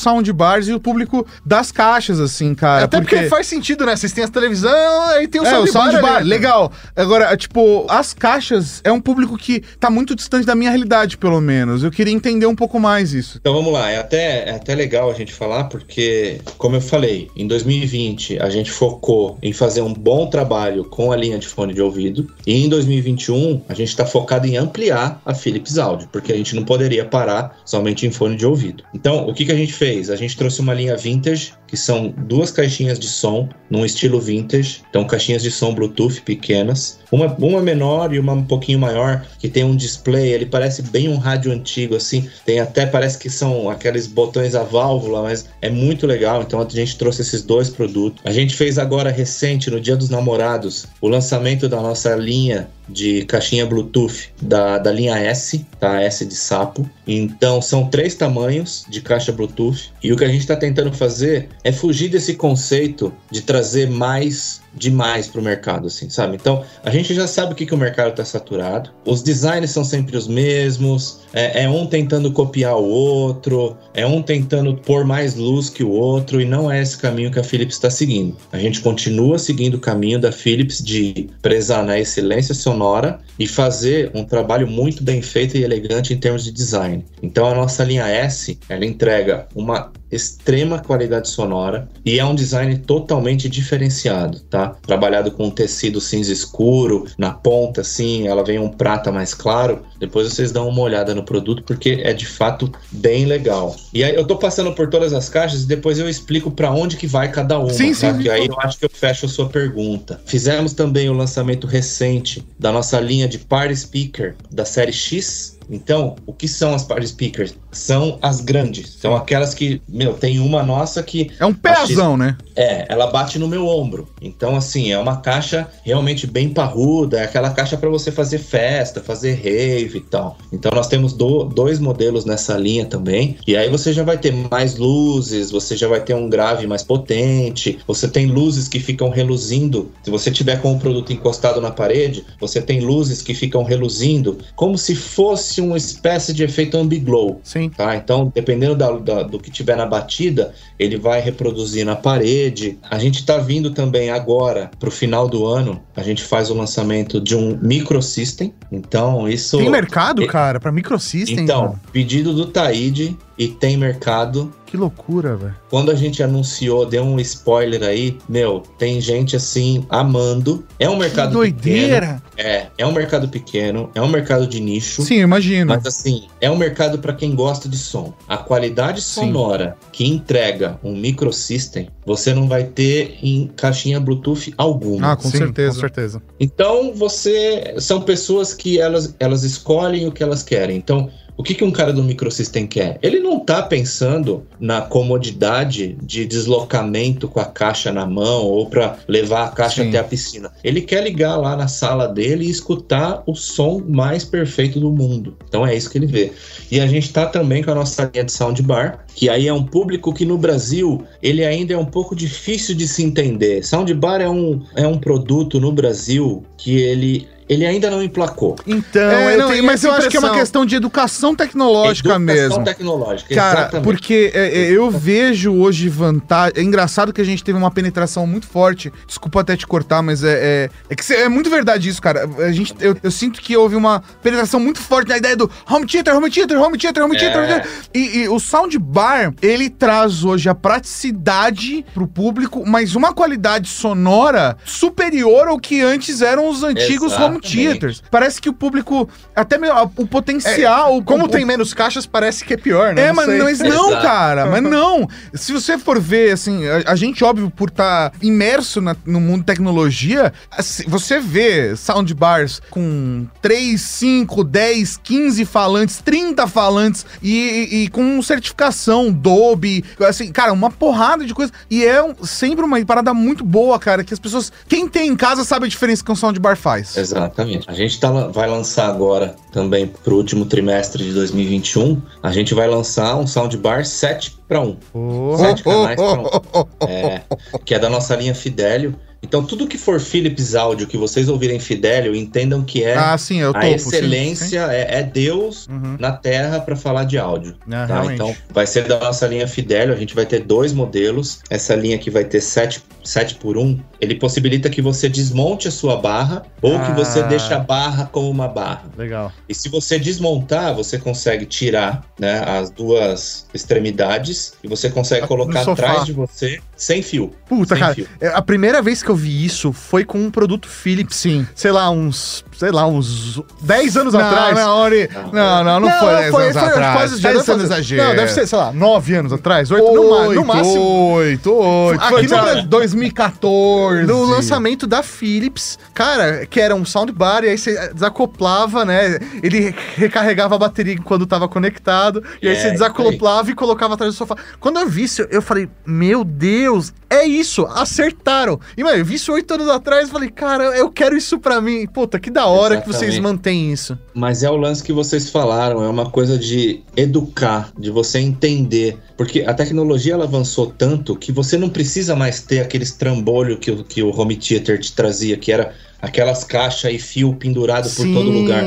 [0.57, 2.85] e o público das caixas, assim, cara.
[2.85, 3.23] Até porque...
[3.23, 3.95] faz sentido, né?
[3.95, 5.91] Vocês têm a televisão, aí tem o é, o soundbar.
[5.91, 6.29] soundbar, ali.
[6.29, 6.71] legal.
[6.95, 11.39] Agora, tipo, as caixas é um público que tá muito distante da minha realidade, pelo
[11.39, 11.83] menos.
[11.83, 13.37] Eu queria entender um pouco mais isso.
[13.39, 17.29] Então vamos lá, é até, é até legal a gente falar, porque, como eu falei,
[17.35, 21.73] em 2020 a gente focou em fazer um bom trabalho com a linha de fone
[21.73, 26.31] de ouvido, e em 2021 a gente está focado em ampliar a Philips Audio, porque
[26.31, 28.83] a gente não poderia parar somente em fone de ouvido.
[28.93, 30.09] Então, o que, que a gente fez?
[30.09, 34.81] A gente trouxe uma linha vintage, que são duas caixinhas de som num estilo vintage,
[34.89, 39.47] então caixinhas de som Bluetooth pequenas, uma, uma menor e uma um pouquinho maior, que
[39.47, 43.69] tem um display, ele parece bem um rádio antigo, assim, tem até, parece que são
[43.69, 48.21] aqueles botões a válvula, mas é muito legal, então a gente trouxe esses dois produtos.
[48.25, 53.23] A gente fez agora recente, no Dia dos Namorados, o lançamento da nossa linha de
[53.25, 56.01] caixinha Bluetooth da, da linha S, tá?
[56.01, 56.89] S de sapo.
[57.07, 61.49] Então são três tamanhos de caixa Bluetooth e o que a gente está tentando fazer
[61.63, 66.35] é fugir desse conceito de trazer mais demais para o mercado, assim, sabe?
[66.35, 68.91] Então a gente já sabe o que, que o mercado está saturado.
[69.05, 71.19] Os designs são sempre os mesmos.
[71.33, 75.89] É, é um tentando copiar o outro, é um tentando pôr mais luz que o
[75.89, 78.35] outro e não é esse caminho que a Philips está seguindo.
[78.51, 84.11] A gente continua seguindo o caminho da Philips de prezar na excelência sonora e fazer
[84.13, 87.05] um trabalho muito bem feito e elegante em termos de design.
[87.21, 92.77] Então a nossa linha S, ela entrega uma extrema qualidade sonora e é um design
[92.79, 94.58] totalmente diferenciado, tá?
[94.67, 99.83] Trabalhado com um tecido cinza escuro, na ponta assim, ela vem um prata mais claro.
[99.99, 103.75] Depois vocês dão uma olhada no produto porque é de fato bem legal.
[103.93, 106.97] E aí eu tô passando por todas as caixas e depois eu explico para onde
[106.97, 108.13] que vai cada uma, Sim, tá?
[108.13, 110.19] sim, Que aí eu acho que eu fecho a sua pergunta.
[110.25, 116.15] Fizemos também o lançamento recente da nossa linha de Party Speaker da série X então,
[116.25, 117.55] o que são as party speakers?
[117.71, 118.97] São as grandes.
[118.99, 121.31] São aquelas que, meu, tem uma nossa que.
[121.39, 122.35] É um peazão, né?
[122.55, 124.09] É, ela bate no meu ombro.
[124.21, 127.19] Então, assim, é uma caixa realmente bem parruda.
[127.19, 130.37] É aquela caixa para você fazer festa, fazer rave e tal.
[130.51, 133.37] Então, nós temos do- dois modelos nessa linha também.
[133.47, 136.83] E aí você já vai ter mais luzes, você já vai ter um grave mais
[136.83, 137.77] potente.
[137.87, 139.91] Você tem luzes que ficam reluzindo.
[140.03, 144.37] Se você tiver com o produto encostado na parede, você tem luzes que ficam reluzindo,
[144.55, 147.39] como se fosse uma espécie de efeito ambiglow.
[147.43, 147.69] Sim.
[147.69, 147.95] Tá?
[147.95, 152.77] Então, dependendo da- da- do que tiver na batida, ele vai reproduzir na parede.
[152.89, 156.53] A gente está vindo também agora, para o final do ano, a gente faz o
[156.53, 158.53] lançamento de um microsystem.
[158.71, 159.57] Então, isso.
[159.57, 161.39] Tem mercado, E- cara, pra microsystem?
[161.39, 164.53] Então, pedido do Taíde e tem mercado.
[164.65, 165.55] Que loucura, velho.
[165.69, 170.63] Quando a gente anunciou, deu um spoiler aí, meu, tem gente assim amando.
[170.77, 172.21] É um Que mercado doideira.
[172.21, 172.21] pequeno.
[172.37, 175.01] É, é um mercado pequeno, é um mercado de nicho.
[175.01, 175.73] Sim, imagino.
[175.73, 178.13] Mas assim, é um mercado para quem gosta de som.
[178.27, 179.21] A qualidade Sim.
[179.21, 185.13] sonora que entrega um microsystem, você não vai ter em caixinha Bluetooth alguma.
[185.13, 185.75] Ah, com Sim, certeza.
[185.75, 186.21] Com certeza.
[186.39, 190.77] Então, você são pessoas que elas, elas escolhem o que elas querem.
[190.77, 191.09] Então,
[191.39, 192.99] o que, que um cara do microsystem quer?
[193.01, 198.97] Ele não tá pensando na comodidade de deslocamento com a caixa na mão ou para
[199.07, 199.87] levar a caixa Sim.
[199.87, 200.51] até a piscina.
[200.61, 205.37] Ele quer ligar lá na sala dele e escutar o som mais perfeito do mundo.
[205.47, 206.33] Então é isso que ele vê.
[206.69, 209.63] E a gente tá também com a nossa linha de soundbar, que aí é um
[209.63, 213.63] público que no Brasil ele ainda é um pouco difícil de se entender.
[213.63, 218.55] Soundbar é um, é um produto no Brasil que ele, ele ainda não emplacou.
[218.65, 222.09] Então, É, eu não, tenho- mas eu acho que é uma questão de educação tecnológica
[222.09, 222.63] Educação mesmo.
[222.63, 223.83] tecnológica, Cara, exatamente.
[223.83, 226.53] porque é, é, eu vejo hoje vantagem.
[226.57, 228.93] É engraçado que a gente teve uma penetração muito forte.
[229.07, 232.29] Desculpa até te cortar, mas é, é, é que cê- é muito verdade isso, cara.
[232.37, 235.87] A gente, eu, eu sinto que houve uma penetração muito forte na ideia do home
[235.87, 237.35] theater, home theater, home theater, home theater.
[237.37, 237.39] É.
[237.39, 237.71] home theater.
[237.95, 244.57] E, e o soundbar, ele traz hoje a praticidade pro público, mas uma qualidade sonora
[244.65, 247.23] superior ao que antes eram os antigos Exato.
[247.25, 248.03] home home theaters.
[248.11, 250.97] Parece que o público, até meio, o potencial...
[250.97, 253.03] o- Como o- tem menos caixas, parece que é pior, né?
[253.03, 253.39] É, Não mas, sei.
[253.41, 254.01] mas não, Exato.
[254.01, 255.07] cara, mas não.
[255.33, 259.39] Se você for ver, assim, a, a gente, óbvio, por estar imerso na- no mundo
[259.41, 267.67] de tecnologia, assim, você vê soundbars com 3, 5, 10, 15 falantes, 30 falantes e,
[267.71, 271.51] e- e com certificação Dolby, assim, cara, uma porrada de coisa.
[271.69, 275.15] E é um- sempre uma parada muito boa, cara, que as pessoas, quem tem em
[275.15, 276.95] casa sabe a diferença que um soundbar faz.
[277.29, 277.69] Exatamente.
[277.69, 282.01] A gente tá, vai lançar agora também pro último trimestre de 2021.
[282.21, 284.75] A gente vai lançar um soundbar 7 para 1.
[284.91, 285.37] Porra.
[285.37, 286.87] Sete canais pra um.
[286.87, 287.21] É,
[287.63, 288.95] que é da nossa linha Fidelio.
[289.21, 293.41] Então, tudo que for Philips áudio que vocês ouvirem Fidelio, entendam que é Ah, sim,
[293.41, 293.65] eu topo.
[293.65, 295.73] a sim, excelência, É, é Deus sim.
[295.73, 295.97] Uhum.
[295.99, 297.55] na Terra para falar de áudio.
[297.69, 298.13] É, Tá?
[298.13, 301.41] Então, vai ser da nossa linha Fidelio, a gente vai ter dois modelos.
[301.49, 303.77] Essa linha aqui vai ter 7, 7 por 1.
[304.01, 307.27] Ele possibilita que você desmonte a sua barra ou que você Ah.
[307.27, 308.83] deixe a barra como uma barra.
[308.97, 309.31] Legal.
[309.47, 315.27] E se você desmontar, você consegue tirar né, as duas extremidades e você consegue No
[315.27, 317.33] colocar atrás de você sem fio.
[317.47, 318.07] Puta, sem cara, fio.
[318.21, 321.45] é, a primeira vez que eu vi isso foi com um produto Philips, Sim.
[321.55, 324.53] sei lá, uns, sei lá, uns 10 anos Não, atrás.
[324.53, 326.93] não, Ori- não, não, não, foi 10 anos atrás.
[326.97, 328.03] quase- já 10 deve anos exagero.
[328.03, 331.11] Não, deve ser, sei lá, 9 anos atrás, 8, no, ma- no máximo.
[331.13, 332.01] 8, 8.
[332.01, 334.03] Aqui Foi, no Brasil- 2014.
[334.05, 339.19] No lançamento da Philips, cara, que era um soundbar, e aí você desacoplava, né?
[339.41, 344.13] Ele recarregava a bateria quando tava conectado, e aí É, você desacoplava e colocava atrás
[344.13, 344.35] do sofá.
[344.59, 348.59] Quando eu vi isso, eu falei, meu Deus, é isso, acertaram.
[348.77, 351.61] E, mano, eu vi isso oito anos atrás e falei, cara, eu quero isso pra
[351.61, 351.87] mim.
[351.87, 353.97] Puta, que da hora que vocês mantêm isso.
[354.13, 358.97] Mas é o lance que vocês falaram, é uma coisa de educar, de você entender.
[359.17, 363.71] Porque a tecnologia ela avançou tanto que você não precisa mais ter aqueles trambolho que,
[363.71, 368.05] o- que o home theater te trazia, que era aquelas caixas e fio pendurado por
[368.13, 368.63] todo lugar.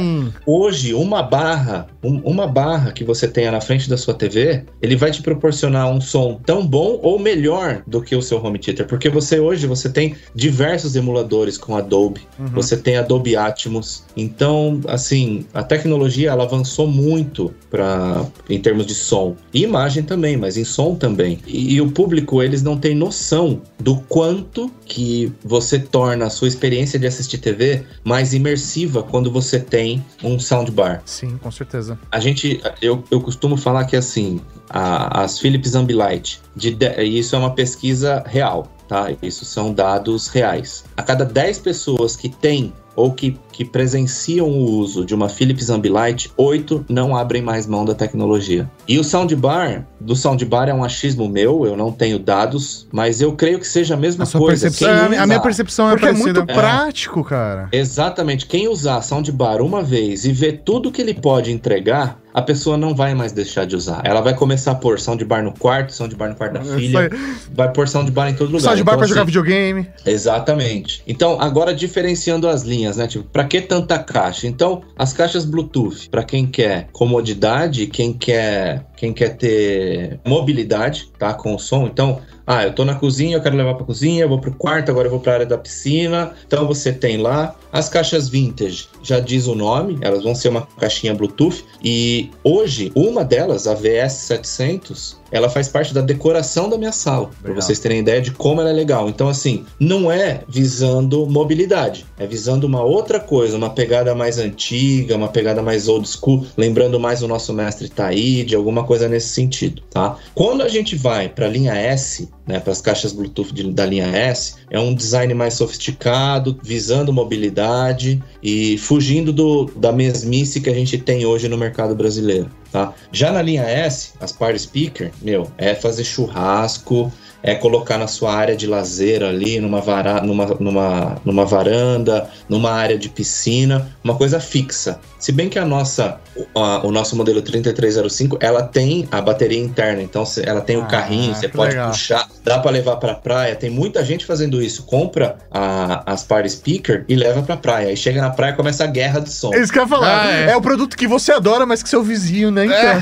[0.47, 4.97] Hoje, uma barra, um- uma barra que você tenha na frente da sua TV, ele
[4.97, 8.87] vai te proporcionar um som tão bom ou melhor do que o seu home theater,
[8.87, 12.21] porque você hoje você tem diversos emuladores com Adobe,
[12.53, 14.05] você tem Adobe Atmos.
[14.17, 20.37] Então, assim, a tecnologia ela avançou muito para em termos de som e imagem também,
[20.37, 21.39] mas em som também.
[21.47, 26.49] E, e o público eles não têm noção do quanto que você torna a sua
[26.49, 31.03] experiência de assistir TV mais imersiva quando você tem um soundbar.
[31.07, 31.99] Sim, com certeza.
[32.11, 37.35] A gente, eu, eu costumo falar que assim, a- as Philips Ambilight, de, de- isso
[37.35, 39.09] é uma pesquisa real, tá?
[39.23, 40.85] Isso são dados reais.
[40.97, 45.69] A cada 10 pessoas que têm ou que, que presenciam o uso de uma Philips
[45.71, 48.69] Ambilight, 8 não abrem mais mão da tecnologia.
[48.89, 53.33] E o soundbar, do soundbar é um achismo meu, eu não tenho dados, mas eu
[53.35, 54.63] creio que seja a mesma A coisa.
[54.67, 57.69] percepção, Quem a minha- a minha usar- percepção é Porque é muito prático, cara.
[57.71, 58.47] Exatamente.
[58.47, 62.95] Quem usar soundbar uma vez e ver tudo que ele pode entregar, a pessoa não
[62.95, 64.01] vai mais deixar de usar.
[64.05, 67.11] Ela vai começar a pôr soundbar no quarto, soundbar no quarto da filha,
[67.55, 68.61] vai pôr soundbar em todo lugar.
[68.75, 69.87] Soundbar Então, pra jogar assim, videogame.
[70.07, 71.03] Exatamente.
[71.07, 73.07] Então, agora diferenciando as linhas, né?
[73.07, 74.47] Tipo, pra que tanta caixa?
[74.47, 81.33] Então, as caixas Bluetooth, pra quem quer comodidade, quem quer, quem quer ter mobilidade, tá,
[81.35, 81.87] com o som.
[81.87, 84.91] Então, ah, eu tô na cozinha, eu quero levar pra cozinha, eu vou pro quarto,
[84.91, 86.33] agora eu vou pra área da piscina.
[86.47, 90.67] Então, você tem lá as caixas vintage, já diz o nome, elas vão ser uma
[90.79, 96.93] caixinha Bluetooth e hoje uma delas, a VS700, ela faz parte da decoração da minha
[96.93, 99.09] sala, para vocês terem ideia de como ela é legal.
[99.09, 105.17] Então assim, não é visando mobilidade, é visando uma outra coisa, uma pegada mais antiga,
[105.17, 109.83] uma pegada mais old school, lembrando mais o nosso mestre Taíde, alguma coisa nesse sentido,
[109.91, 110.17] tá?
[110.35, 113.87] Quando a gente vai para a linha S, né, para as caixas Bluetooth de- da
[113.87, 120.69] linha S, é um design mais sofisticado, visando mobilidade e fugindo do, da mesmice que
[120.69, 122.51] a gente tem hoje no mercado brasileiro.
[122.73, 122.95] Tá?
[123.13, 127.13] Já na linha S, as Party Speaker, meu, é fazer churrasco,
[127.43, 132.71] é colocar na sua área de lazer ali, numa, vara, numa, numa, numa varanda, numa
[132.73, 135.01] área de piscina, uma coisa fixa.
[135.19, 139.59] Se bem que a nossa, o, a- o nosso modelo 3305, ela tem a bateria
[139.59, 141.91] interna, então cê- ela tem o Ah, carrinho, você pode legal.
[141.91, 143.55] puxar, dá para levar para praia.
[143.57, 147.89] Tem muita gente fazendo isso, compra a- as Party Speaker e leva para praia.
[147.89, 149.53] Aí chega na praia e começa a guerra de som.
[149.55, 150.23] É isso que eu ia falar.
[150.27, 150.51] Ah, é.
[150.53, 150.57] é.
[150.57, 152.81] o produto que você adora, mas que seu vizinho nem É.
[152.81, 152.97] quer.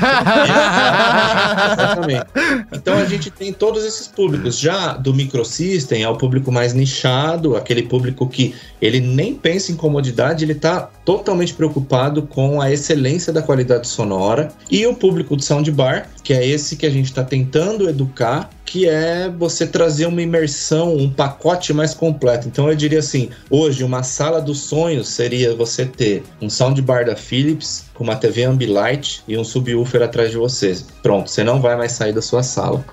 [1.73, 2.25] Exatamente.
[2.73, 4.30] Então a gente tem todos esses públicos.
[4.51, 9.75] Já do microsystem é o público mais nichado, aquele público que ele nem pensa em
[9.75, 15.43] comodidade, ele tá totalmente preocupado com a excelência da qualidade sonora e o público de
[15.43, 20.21] soundbar, que é esse que a gente está tentando educar que é você trazer uma
[20.21, 22.47] imersão, um pacote mais completo.
[22.47, 27.13] Então eu diria assim, hoje uma sala dos sonhos seria você ter um soundbar da
[27.13, 30.77] Philips com uma TV Ambilight e um subwoofer atrás de você.
[31.03, 32.83] Pronto, você não vai mais sair da sua sala.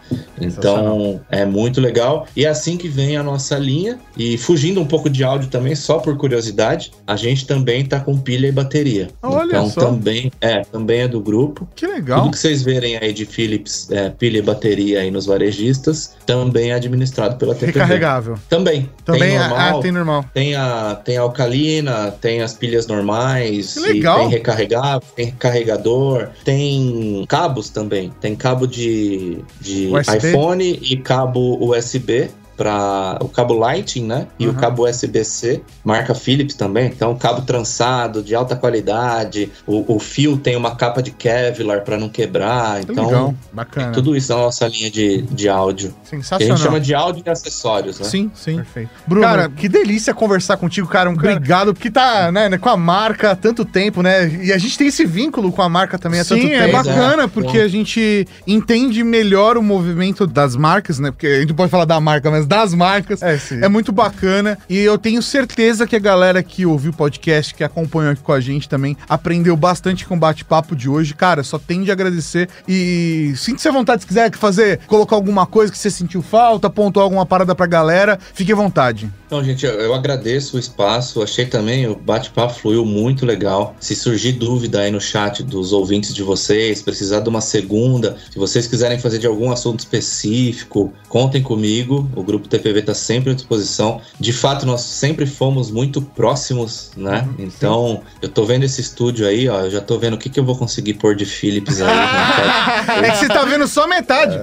[0.40, 4.86] Então é muito legal e é assim que vem a nossa linha e fugindo um
[4.86, 9.08] pouco de áudio também, só por curiosidade, a gente também tá com pilha e bateria.
[9.22, 9.80] Olha então só.
[9.80, 11.68] também é, também é do grupo.
[11.74, 12.22] Que legal.
[12.22, 16.70] Tudo que vocês verem aí de Philips, é, pilha e bateria aí nos varejistas, também
[16.70, 17.72] é administrado pela TPV.
[17.80, 18.38] Recarregável.
[18.48, 18.88] Também.
[19.04, 20.24] Também tem ah, normal, ah, tem normal.
[20.34, 24.18] tem a, tem a alcalina, tem as pilhas normais, Que legal.
[24.20, 28.12] tem recarregável, tem carregador, tem cabos também.
[28.20, 30.28] Tem cabo de, de USB?
[30.28, 32.28] iPhone e cabo USB
[32.58, 34.26] para o cabo Lightning, né?
[34.38, 34.52] E Uhum.
[34.52, 36.86] o cabo USB-C, marca Philips também.
[36.88, 39.50] Então, cabo trançado, de alta qualidade.
[39.66, 42.84] O, o fio tem uma capa de Kevlar para não quebrar.
[42.84, 43.34] Que Então, legal.
[43.52, 43.92] Bacana.
[43.92, 45.90] tudo isso na nossa linha de, de áudio.
[45.90, 46.56] Que a gente Sensacional.
[46.58, 48.04] chama de áudio e acessórios, né?
[48.06, 48.56] Sim, sim.
[48.56, 48.90] Perfeito.
[49.06, 51.08] Bruno, Cara, que delícia conversar contigo, cara.
[51.08, 51.74] Um cara obrigado.
[51.74, 54.28] que tá, né, com a marca há tanto tempo, né?
[54.44, 56.72] E a gente tem esse vínculo com a marca também há tanto Sim, é tempo.
[56.72, 57.64] bacana, É, porque bom.
[57.64, 61.10] a gente entende melhor o movimento das marcas, né?
[61.10, 63.22] Porque a gente pode falar da marca, mas das marcas.
[63.22, 63.62] É, sim.
[63.62, 67.62] É muito bacana e eu tenho certeza que a galera que ouviu o podcast, que
[67.62, 71.14] acompanhou aqui com a gente também, aprendeu bastante com o bate-papo de hoje.
[71.14, 75.70] Cara, só tem de agradecer e sinta-se à vontade se quiser fazer, colocar alguma coisa
[75.70, 79.10] que você sentiu falta, pontuar alguma parada pra galera, fique à vontade.
[79.28, 81.22] Então, gente, eu, eu agradeço o espaço.
[81.22, 83.76] Achei também o bate-papo fluiu muito legal.
[83.78, 88.38] Se surgir dúvida aí no chat dos ouvintes de vocês, precisar de uma segunda, se
[88.38, 92.10] vocês quiserem fazer de algum assunto específico, contem comigo.
[92.16, 94.00] O grupo TPV está sempre à disposição.
[94.18, 97.28] De fato, nós sempre fomos muito próximos, né?
[97.38, 99.60] então, eu tô vendo esse estúdio aí, ó.
[99.60, 101.86] Eu já tô vendo o que, que eu vou conseguir pôr de Philips aí.
[101.86, 103.08] né?
[103.08, 104.38] É que você tá vendo só metade.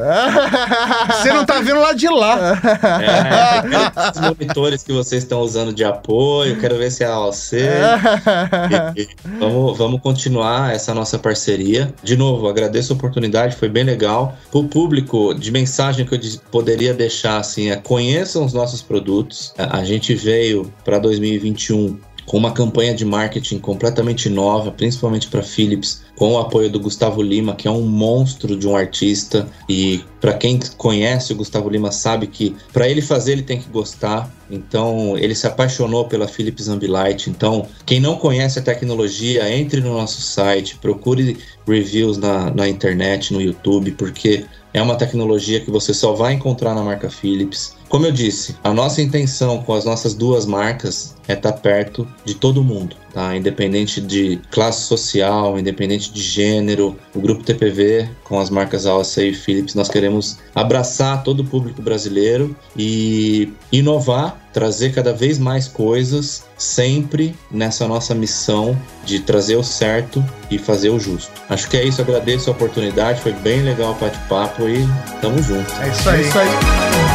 [1.09, 2.61] Você não tá vendo lá de lá.
[3.01, 7.55] É, os que vocês estão usando de apoio, quero ver se é AOC.
[8.95, 9.07] E- e
[9.39, 11.93] vamos, vamos continuar essa nossa parceria.
[12.03, 14.37] De novo, agradeço a oportunidade, foi bem legal.
[14.49, 16.19] Para o público, de mensagem que eu
[16.51, 19.53] poderia deixar assim, é conheçam os nossos produtos.
[19.57, 25.43] A, a gente veio para 2021 com uma campanha de marketing completamente nova, principalmente para
[25.43, 29.47] Philips, com o apoio do Gustavo Lima, que é um monstro de um artista.
[29.69, 33.69] E para quem conhece o Gustavo Lima sabe que para ele fazer ele tem que
[33.69, 34.31] gostar.
[34.49, 37.29] Então ele se apaixonou pela Philips Ambilight.
[37.29, 41.37] Então quem não conhece a tecnologia, entre no nosso site, procure
[41.67, 46.73] reviews na, na internet, no YouTube, porque é uma tecnologia que você só vai encontrar
[46.73, 47.74] na marca Philips.
[47.89, 52.35] Como eu disse, a nossa intenção com as nossas duas marcas é estar perto de
[52.35, 53.35] todo mundo, tá?
[53.35, 59.33] Independente de classe social, independente de gênero, o grupo TPV com as marcas AOC e
[59.33, 66.43] Philips, nós queremos abraçar todo o público brasileiro e inovar, trazer cada vez mais coisas,
[66.57, 71.31] sempre nessa nossa missão de trazer o certo e fazer o justo.
[71.49, 74.85] Acho que é isso, agradeço a oportunidade, foi bem legal o bate-papo e
[75.21, 75.71] tamo junto.
[75.81, 76.23] É isso aí.
[76.23, 77.14] É isso aí.